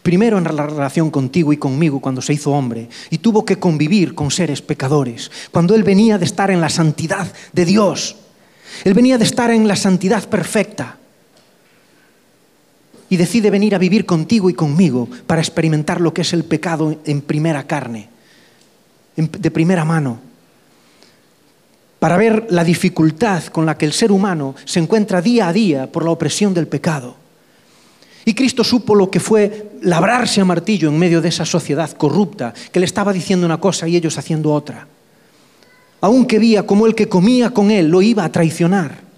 [0.02, 4.14] Primero en la relación contigo y conmigo cuando se hizo hombre y tuvo que convivir
[4.14, 8.16] con seres pecadores, cuando Él venía de estar en la santidad de Dios.
[8.84, 10.96] Él venía de estar en la santidad perfecta
[13.10, 16.96] y decide venir a vivir contigo y conmigo para experimentar lo que es el pecado
[17.04, 18.08] en primera carne,
[19.16, 20.20] de primera mano,
[21.98, 25.92] para ver la dificultad con la que el ser humano se encuentra día a día
[25.92, 27.19] por la opresión del pecado.
[28.24, 32.52] Y Cristo supo lo que fue labrarse a martillo en medio de esa sociedad corrupta,
[32.70, 34.86] que le estaba diciendo una cosa y ellos haciendo otra.
[36.00, 39.10] Aunque veía como el que comía con él lo iba a traicionar.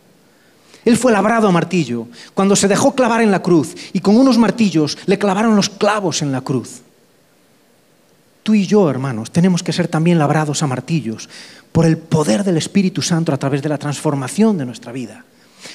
[0.85, 4.39] Él fue labrado a martillo cuando se dejó clavar en la cruz y con unos
[4.39, 6.83] martillos le clavaron los clavos en la cruz.
[8.43, 11.29] Tú y yo, hermanos, tenemos que ser también labrados a martillos
[11.71, 15.25] por el poder del Espíritu Santo a través de la transformación de nuestra vida.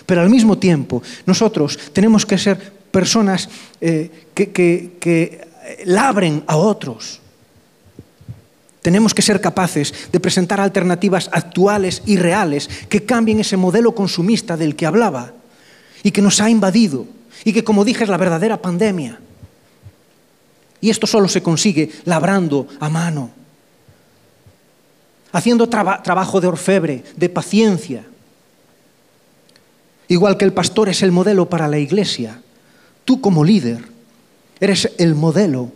[0.05, 3.47] Pero al mismo tiempo, nosotros tenemos que ser personas
[3.79, 5.47] eh, que, que
[5.85, 7.21] labren a otros.
[8.81, 14.57] Tenemos que ser capaces de presentar alternativas actuales y reales que cambien ese modelo consumista
[14.57, 15.33] del que hablaba
[16.01, 17.05] y que nos ha invadido
[17.45, 19.19] y que, como dije, es la verdadera pandemia.
[20.81, 23.29] Y esto solo se consigue labrando a mano,
[25.31, 28.07] haciendo trabajo de orfebre, de paciencia.
[30.07, 32.41] Igual que el pastor es el modelo para la iglesia,
[33.07, 33.87] Tú como líder
[34.59, 35.71] eres el modelo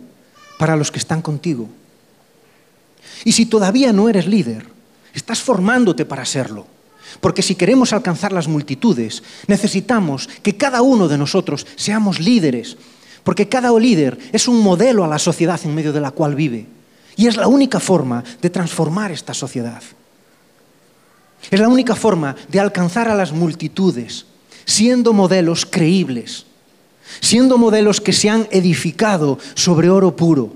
[0.58, 1.66] para los que están contigo.
[3.24, 4.66] Y si todavía no eres líder,
[5.14, 6.66] estás formándote para serlo.
[7.22, 12.76] Porque si queremos alcanzar las multitudes, necesitamos que cada uno de nosotros seamos líderes.
[13.24, 16.66] Porque cada líder es un modelo a la sociedad en medio de la cual vive.
[17.16, 19.82] Y es la única forma de transformar esta sociedad.
[21.50, 24.26] Es la única forma de alcanzar a las multitudes,
[24.66, 26.44] siendo modelos creíbles
[27.20, 30.52] siendo modelos que se han edificado sobre oro puro,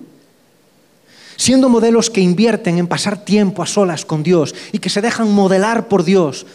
[1.36, 5.30] siendo modelos que invierten en pasar tiempo a solas con Dios y que se dejan
[5.30, 6.46] modelar por Dios,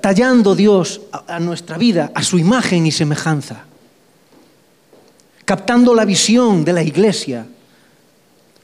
[0.00, 3.64] tallando Dios a nuestra vida a su imagen y semejanza,
[5.44, 7.46] captando la visión de la iglesia,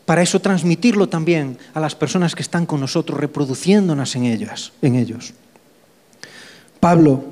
[0.04, 4.96] para eso transmitirlo también a las personas que están con nosotros, reproduciéndonos en ellas, en
[4.96, 5.32] ellos.
[6.78, 7.24] Pablo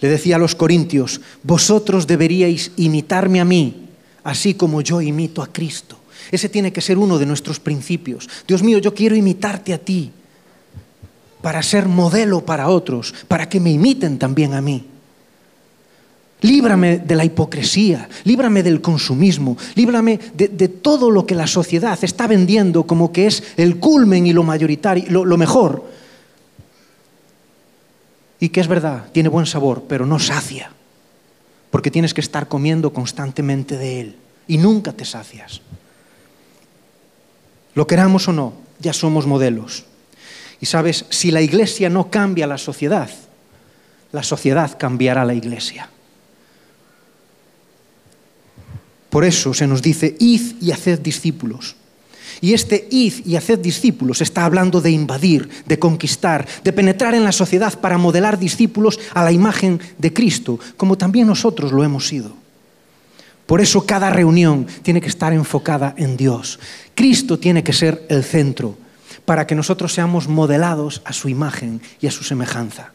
[0.00, 3.88] le decía a los corintios, vosotros deberíais imitarme a mí,
[4.24, 5.96] así como yo imito a Cristo.
[6.30, 8.28] Ese tiene que ser uno de nuestros principios.
[8.46, 10.10] Dios mío, yo quiero imitarte a ti
[11.40, 14.84] para ser modelo para otros, para que me imiten también a mí.
[16.42, 22.26] Líbrame de la hipocresía, líbrame del consumismo, líbrame de, todo lo que la sociedad está
[22.26, 25.95] vendiendo como que es el culmen y lo mayoritario, lo mejor.
[28.38, 30.70] Y que es verdad, tiene buen sabor, pero no sacia,
[31.70, 34.16] porque tienes que estar comiendo constantemente de él
[34.46, 35.62] y nunca te sacias.
[37.74, 39.84] Lo queramos o no, ya somos modelos.
[40.60, 43.10] Y sabes, si la iglesia no cambia la sociedad,
[44.12, 45.90] la sociedad cambiará la iglesia.
[49.10, 51.76] Por eso se nos dice, id y haced discípulos.
[52.40, 57.24] Y este id y haced discípulos está hablando de invadir, de conquistar, de penetrar en
[57.24, 62.06] la sociedad para modelar discípulos a la imagen de Cristo, como también nosotros lo hemos
[62.06, 62.32] sido.
[63.46, 66.58] Por eso cada reunión tiene que estar enfocada en Dios.
[66.94, 68.76] Cristo tiene que ser el centro
[69.24, 72.92] para que nosotros seamos modelados a su imagen y a su semejanza.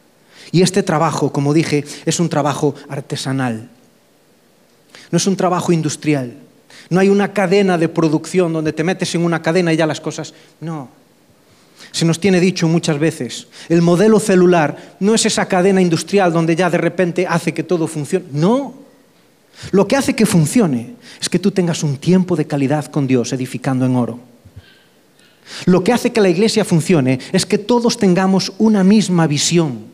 [0.50, 3.70] Y este trabajo, como dije, es un trabajo artesanal.
[5.10, 6.41] No es un trabajo industrial.
[6.92, 9.98] No hay una cadena de producción donde te metes en una cadena y ya las
[9.98, 10.34] cosas...
[10.60, 10.90] No.
[11.90, 16.54] Se nos tiene dicho muchas veces, el modelo celular no es esa cadena industrial donde
[16.54, 18.26] ya de repente hace que todo funcione.
[18.32, 18.74] No.
[19.70, 23.32] Lo que hace que funcione es que tú tengas un tiempo de calidad con Dios
[23.32, 24.20] edificando en oro.
[25.64, 29.86] Lo que hace que la iglesia funcione es que todos tengamos una misma visión.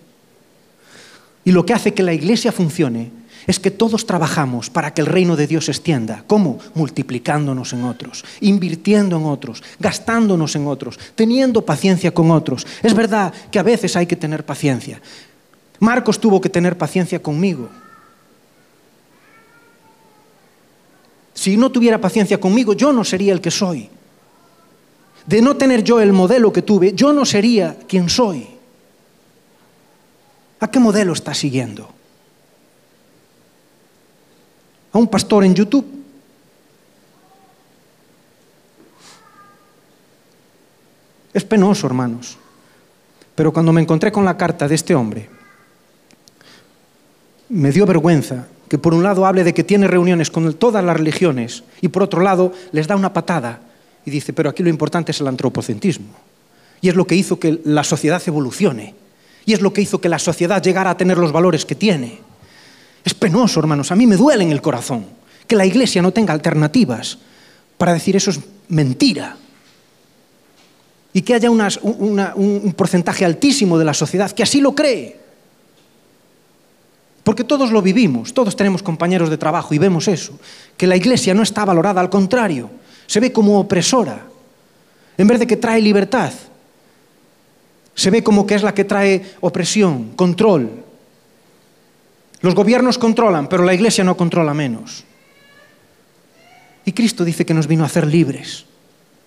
[1.44, 3.17] Y lo que hace que la iglesia funcione
[3.48, 6.22] es que todos trabajamos para que el reino de Dios se extienda.
[6.26, 6.58] ¿Cómo?
[6.74, 12.66] Multiplicándonos en otros, invirtiendo en otros, gastándonos en otros, teniendo paciencia con otros.
[12.82, 15.00] Es verdad que a veces hay que tener paciencia.
[15.80, 17.70] Marcos tuvo que tener paciencia conmigo.
[21.32, 23.88] Si no tuviera paciencia conmigo, yo no sería el que soy.
[25.24, 28.46] De no tener yo el modelo que tuve, yo no sería quien soy.
[30.60, 31.97] ¿A qué modelo está siguiendo?
[34.98, 35.86] A un pastor en YouTube.
[41.32, 42.36] Es penoso, hermanos.
[43.34, 45.28] Pero cuando me encontré con la carta de este hombre,
[47.48, 50.96] me dio vergüenza que por un lado hable de que tiene reuniones con todas las
[50.96, 53.60] religiones y por otro lado les da una patada
[54.04, 56.08] y dice, pero aquí lo importante es el antropocentrismo.
[56.80, 58.94] Y es lo que hizo que la sociedad evolucione.
[59.46, 62.20] Y es lo que hizo que la sociedad llegara a tener los valores que tiene.
[63.04, 65.06] Es penoso, hermanos, a mí me duele en el corazón
[65.46, 67.18] que la iglesia no tenga alternativas
[67.78, 69.36] para decir eso es mentira.
[71.12, 75.18] Y que haya un porcentaje altísimo de la sociedad que así lo cree.
[77.24, 80.38] Porque todos lo vivimos, todos tenemos compañeros de trabajo y vemos eso,
[80.76, 82.70] que la iglesia no está valorada, al contrario,
[83.06, 84.26] se ve como opresora,
[85.16, 86.32] en vez de que trae libertad,
[87.94, 90.84] se ve como que es la que trae opresión, control,
[92.40, 95.04] los gobiernos controlan, pero la iglesia no controla menos.
[96.84, 98.64] Y Cristo dice que nos vino a hacer libres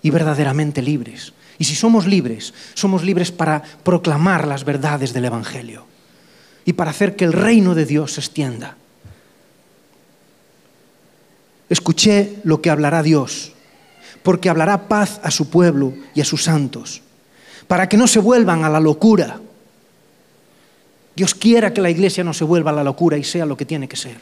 [0.02, 1.34] y verdaderamente libres.
[1.60, 5.86] Y si somos libres, somos libres para proclamar las verdades del Evangelio
[6.66, 8.78] y para hacer que el reino de Dios se extienda.
[11.70, 13.54] Escuché lo que hablará Dios,
[14.24, 17.02] porque hablará paz a su pueblo y a sus santos,
[17.68, 19.40] para que no se vuelvan a la locura
[21.22, 23.64] Dios quiera que la iglesia no se vuelva a la locura y sea lo que
[23.64, 24.18] tiene que ser.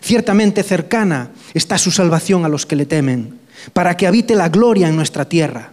[0.00, 3.40] Ciertamente cercana está su salvación a los que le temen,
[3.72, 5.72] para que habite la gloria en nuestra tierra.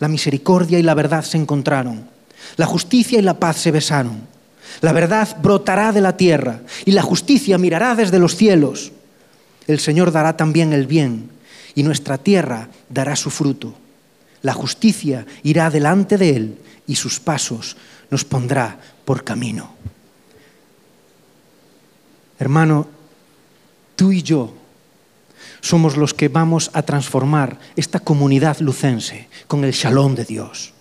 [0.00, 2.04] La misericordia y la verdad se encontraron,
[2.56, 4.26] la justicia y la paz se besaron.
[4.80, 8.90] La verdad brotará de la tierra y la justicia mirará desde los cielos.
[9.68, 11.30] El Señor dará también el bien
[11.76, 13.72] y nuestra tierra dará su fruto.
[14.42, 17.76] La justicia irá delante de él y sus pasos
[18.10, 19.70] nos pondrá por camino.
[22.38, 22.86] Hermano,
[23.96, 24.52] tú y yo
[25.60, 30.74] somos los que vamos a transformar esta comunidad lucense con el shalom de Dios.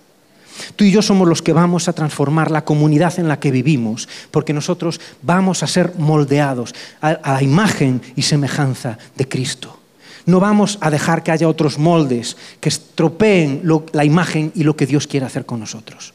[0.75, 4.07] Tú y yo somos los que vamos a transformar la comunidad en la que vivimos,
[4.31, 9.79] porque nosotros vamos a ser moldeados a, la imagen y semejanza de Cristo.
[10.25, 13.61] No vamos a dejar que haya otros moldes que estropeen
[13.91, 16.13] la imagen y lo que Dios quiere hacer con nosotros.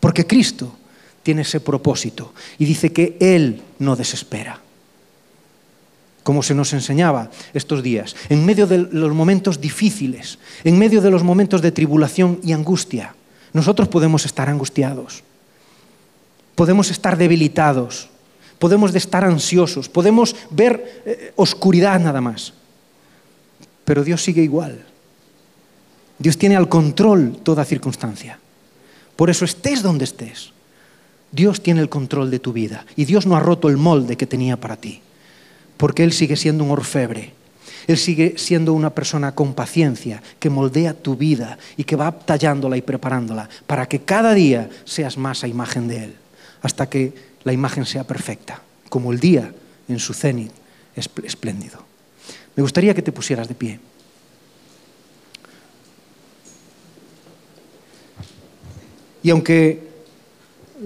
[0.00, 0.76] Porque Cristo
[1.22, 4.60] tiene ese propósito y dice que Él no desespera.
[6.22, 11.10] Como se nos enseñaba estos días, en medio de los momentos difíciles, en medio de
[11.10, 13.14] los momentos de tribulación y angustia,
[13.52, 15.24] nosotros podemos estar angustiados,
[16.54, 18.08] podemos estar debilitados,
[18.58, 22.52] podemos estar ansiosos, podemos ver eh, oscuridad nada más.
[23.84, 24.86] Pero Dios sigue igual.
[26.18, 28.38] Dios tiene al control toda circunstancia.
[29.16, 30.52] Por eso estés donde estés.
[31.32, 34.26] Dios tiene el control de tu vida y Dios no ha roto el molde que
[34.26, 35.00] tenía para ti,
[35.78, 37.32] porque Él sigue siendo un orfebre.
[37.86, 42.76] Él sigue siendo una persona con paciencia, que moldea tu vida y que va tallándola
[42.76, 46.14] y preparándola para que cada día seas más a imagen de Él,
[46.60, 47.12] hasta que
[47.42, 49.52] la imagen sea perfecta, como el día
[49.88, 50.52] en su cenit
[50.94, 51.78] espléndido.
[52.54, 53.80] Me gustaría que te pusieras de pie.
[59.24, 59.91] Y aunque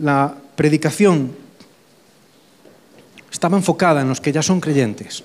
[0.00, 1.32] la predicación
[3.30, 5.22] estaba enfocada en los que ya son creyentes,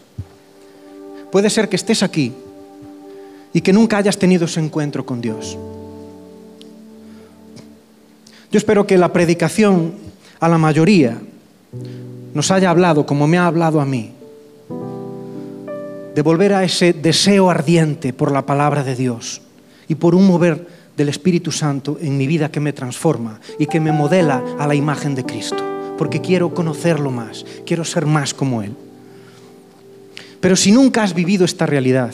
[1.32, 2.34] puede ser que estés aquí
[3.53, 5.57] y que nunca hayas tenido ese encuentro con Dios.
[8.51, 9.93] Yo espero que la predicación
[10.39, 11.22] a la mayoría
[12.34, 14.11] nos haya hablado, como me ha hablado a mí,
[16.15, 19.41] de volver a ese deseo ardiente por la palabra de Dios
[19.88, 20.67] y por un mover
[20.98, 24.76] del Espíritu Santo en mi vida que me transforma y que me modela a la
[24.76, 25.64] imagen de Cristo,
[25.98, 28.76] porque quiero conocerlo más, quiero ser más como Él.
[30.39, 32.14] Pero si nunca has vivido esta realidad,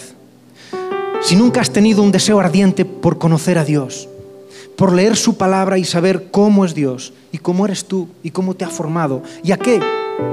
[1.22, 4.08] si nunca has tenido un deseo ardiente por conocer a Dios,
[4.76, 8.54] por leer su palabra y saber cómo es Dios y cómo eres tú y cómo
[8.54, 9.80] te ha formado y a qué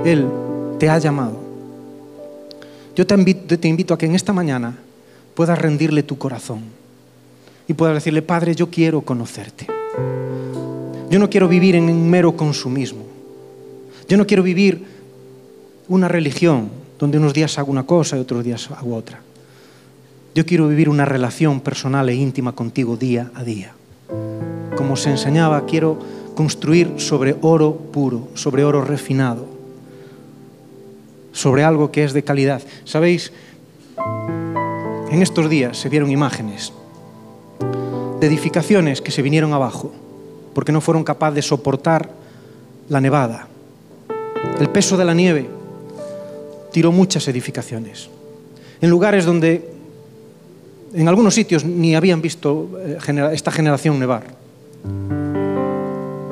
[0.05, 0.29] Él
[0.79, 1.39] te ha llamado,
[2.95, 4.77] yo te invito, te invito a que en esta mañana
[5.35, 6.84] puedas rendirle tu corazón
[7.67, 9.67] y puedas decirle, Padre, yo quiero conocerte.
[11.11, 13.05] Yo no quiero vivir en un mero consumismo.
[14.09, 14.85] Yo no quiero vivir
[15.89, 19.21] una religión donde unos días hago una cosa y otros días hago otra.
[20.35, 23.73] Yo quiero vivir una relación personal e íntima contigo día a día.
[24.77, 25.99] Como se enseñaba, quiero
[26.35, 29.47] construir sobre oro puro, sobre oro refinado,
[31.33, 32.63] sobre algo que es de calidad.
[32.85, 33.33] ¿Sabéis?
[35.11, 36.73] En estos días se vieron imágenes
[38.27, 39.93] edificaciones que se vinieron abajo
[40.55, 42.11] porque no fueron capaces de soportar
[42.89, 43.49] la nevada.
[44.59, 45.49] El peso de la nieve
[46.73, 48.09] tiró muchas edificaciones.
[48.81, 49.69] En lugares donde
[50.95, 52.99] en algunos sitios ni habían visto eh,
[53.33, 54.25] esta generación nevar.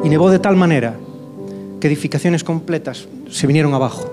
[0.04, 0.96] Y nevó de tal manera
[1.80, 4.08] que edificaciones completas se vinieron abajo.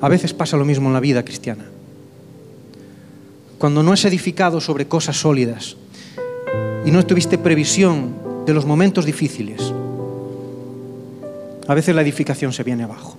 [0.00, 1.64] A veces pasa lo mismo en la vida cristiana.
[3.62, 5.76] Cuando no es edificado sobre cosas sólidas
[6.84, 8.12] y no tuviste previsión
[8.44, 9.72] de los momentos difíciles,
[11.68, 13.16] a veces la edificación se viene abajo.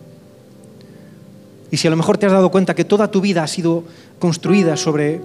[1.71, 3.85] Y si a lo mejor te has dado cuenta que toda tu vida ha sido
[4.19, 5.21] construida sobre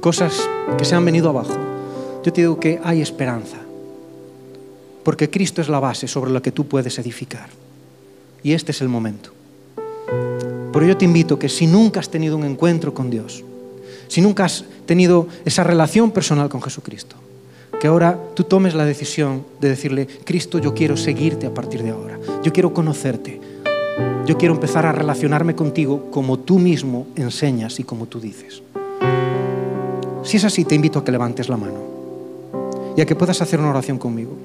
[0.00, 0.40] cosas
[0.78, 1.58] que se han venido abajo,
[2.24, 3.58] yo te digo que hay esperanza.
[5.04, 7.50] Porque Cristo es la base sobre la que tú puedes edificar.
[8.42, 9.32] Y este es el momento.
[10.72, 13.44] Pero yo te invito que si nunca has tenido un encuentro con Dios,
[14.12, 17.16] si nunca has tenido esa relación personal con Jesucristo,
[17.80, 21.92] que ahora tú tomes la decisión de decirle, Cristo, yo quiero seguirte a partir de
[21.92, 23.40] ahora, yo quiero conocerte,
[24.26, 28.62] yo quiero empezar a relacionarme contigo como tú mismo enseñas y como tú dices.
[30.24, 31.80] Si es así, te invito a que levantes la mano
[32.94, 34.36] y a que puedas hacer una oración conmigo.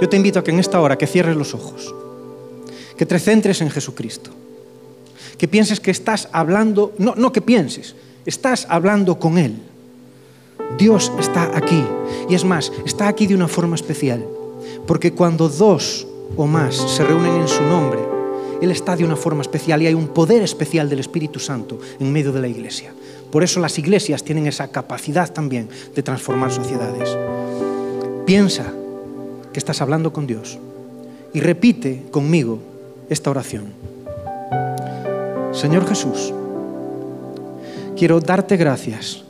[0.00, 1.94] Yo te invito a que en esta hora que cierres los ojos,
[2.96, 4.32] que te centres en Jesucristo,
[5.38, 9.56] que pienses que estás hablando, no, no que pienses, estás hablando con Él.
[10.78, 11.82] Dios está aquí
[12.28, 14.24] y es más, está aquí de una forma especial,
[14.86, 16.06] porque cuando dos
[16.36, 18.00] o más se reúnen en su nombre,
[18.60, 22.12] Él está de una forma especial y hay un poder especial del Espíritu Santo en
[22.12, 22.92] medio de la iglesia.
[23.30, 27.16] Por eso las iglesias tienen esa capacidad también de transformar sociedades.
[28.24, 28.72] Piensa
[29.52, 30.58] que estás hablando con Dios
[31.32, 32.58] y repite conmigo
[33.08, 33.95] esta oración.
[35.56, 36.34] Señor Jesús,
[37.96, 39.24] quiero darte gracias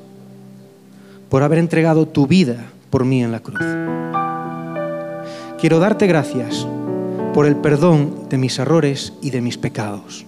[1.29, 3.61] por haber entregado tu vida por mí en la cruz.
[5.61, 6.67] Quiero darte gracias
[7.33, 10.27] por el perdón de mis errores y de mis pecados.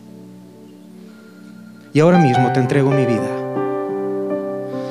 [1.93, 3.35] Y ahora mismo te entrego mi vida.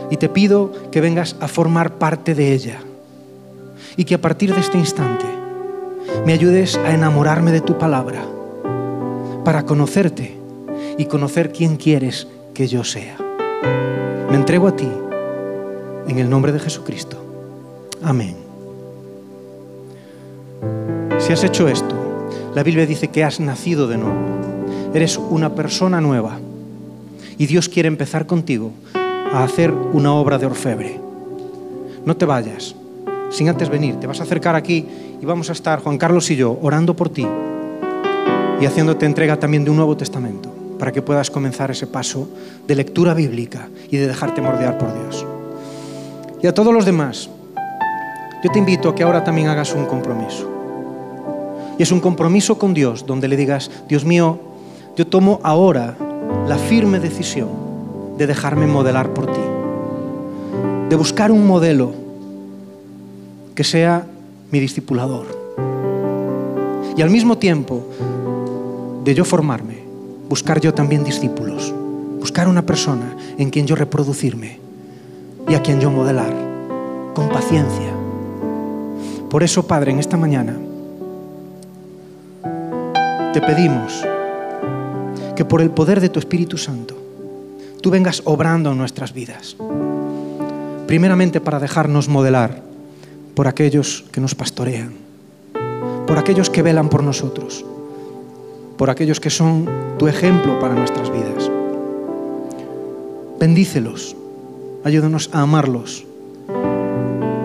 [0.09, 2.79] y te pido que vengas a formar parte de ella
[3.97, 5.25] y que a partir de este instante
[6.25, 8.23] me ayudes a enamorarme de tu palabra
[9.43, 10.36] para conocerte
[10.97, 13.17] y conocer quién quieres que yo sea.
[14.29, 14.89] Me entrego a ti
[16.07, 17.17] en el nombre de Jesucristo.
[18.03, 18.35] Amén.
[21.19, 21.95] Si has hecho esto,
[22.55, 24.17] la Biblia dice que has nacido de nuevo.
[24.93, 26.39] Eres una persona nueva.
[27.37, 30.99] Y Dios quiere empezar contigo a hacer una obra de orfebre.
[32.05, 32.75] No te vayas
[33.29, 33.99] sin antes venir.
[33.99, 34.87] Te vas a acercar aquí
[35.21, 37.27] y vamos a estar, Juan Carlos y yo, orando por ti
[38.59, 40.46] y haciéndote entrega también de un Nuevo Testamento
[40.80, 42.30] para que puedas comenzar ese paso
[42.67, 45.25] de lectura bíblica y de dejarte mordear por Dios.
[46.41, 47.30] Y a todos los demás,
[48.43, 50.47] yo te invito a que ahora también hagas un compromiso.
[51.80, 54.39] Y es un compromiso con Dios donde le digas, Dios mío,
[54.95, 55.95] yo tomo ahora
[56.47, 57.49] la firme decisión
[58.17, 59.41] de dejarme modelar por ti,
[60.89, 61.93] de buscar un modelo
[63.53, 64.05] que sea
[64.51, 65.25] mi discipulador.
[66.95, 67.84] Y al mismo tiempo
[69.03, 69.86] de yo formarme,
[70.30, 71.73] buscar yo también discípulos,
[72.19, 74.59] buscar una persona en quien yo reproducirme
[75.47, 76.34] y a quien yo modelar,
[77.13, 77.93] con paciencia.
[79.30, 80.55] Por eso, Padre, en esta mañana
[83.34, 84.03] te pedimos
[85.36, 86.95] que por el poder de tu Espíritu Santo,
[87.82, 89.55] tú vengas obrando en nuestras vidas.
[90.88, 92.61] Primeramente para dejarnos modelar
[93.36, 94.93] por aquellos que nos pastorean,
[96.07, 97.65] por aquellos que velan por nosotros,
[98.78, 99.67] por aquellos que son
[99.97, 101.49] tu ejemplo para nuestras vidas.
[103.39, 104.15] Bendícelos,
[104.84, 106.05] ayúdanos a amarlos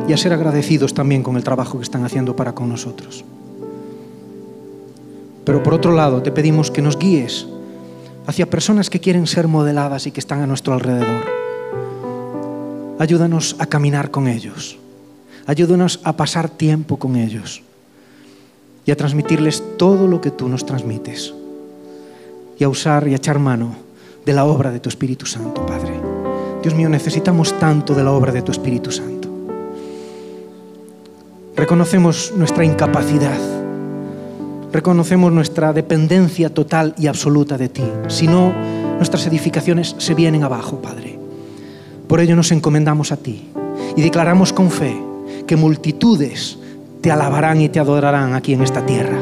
[0.06, 3.24] y a ser agradecidos también con el trabajo que están haciendo para con nosotros.
[5.44, 7.46] Pero por otro lado, te pedimos que nos guíes
[8.26, 11.24] hacia personas que quieren ser modeladas y que están a nuestro alrededor.
[12.98, 14.78] Ayúdanos a caminar con ellos.
[15.46, 17.62] Ayúdanos a pasar tiempo con ellos
[18.84, 21.32] y a transmitirles todo lo que tú nos transmites
[22.58, 23.74] y a usar y a echar mano
[24.24, 25.92] de la obra de tu Espíritu Santo, Padre.
[26.62, 29.28] Dios mío, necesitamos tanto de la obra de tu Espíritu Santo.
[31.56, 33.38] Reconocemos nuestra incapacidad,
[34.72, 37.84] reconocemos nuestra dependencia total y absoluta de ti.
[38.08, 38.52] Si no,
[38.96, 41.18] nuestras edificaciones se vienen abajo, Padre.
[42.08, 43.48] Por ello nos encomendamos a ti
[43.96, 44.96] y declaramos con fe
[45.46, 46.58] que multitudes
[47.02, 49.18] te alabarán y te adorarán aquí en esta tierra.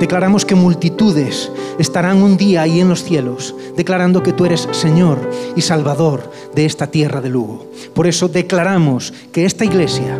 [0.00, 5.30] Declaramos que multitudes estarán un día ahí en los cielos, declarando que tú eres Señor
[5.54, 7.66] y Salvador de esta tierra de Lugo.
[7.94, 10.18] Por eso declaramos que esta iglesia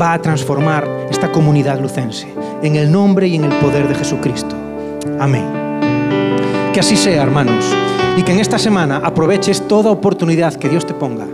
[0.00, 2.28] va a transformar esta comunidad lucense,
[2.62, 4.54] en el nombre y en el poder de Jesucristo.
[5.18, 5.46] Amén.
[6.74, 7.64] Que así sea, hermanos,
[8.18, 11.26] y que en esta semana aproveches toda oportunidad que Dios te ponga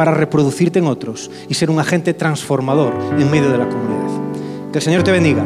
[0.00, 4.72] para reproducirte en otros y ser un agente transformador en medio de la comunidad.
[4.72, 5.44] Que el Señor te bendiga.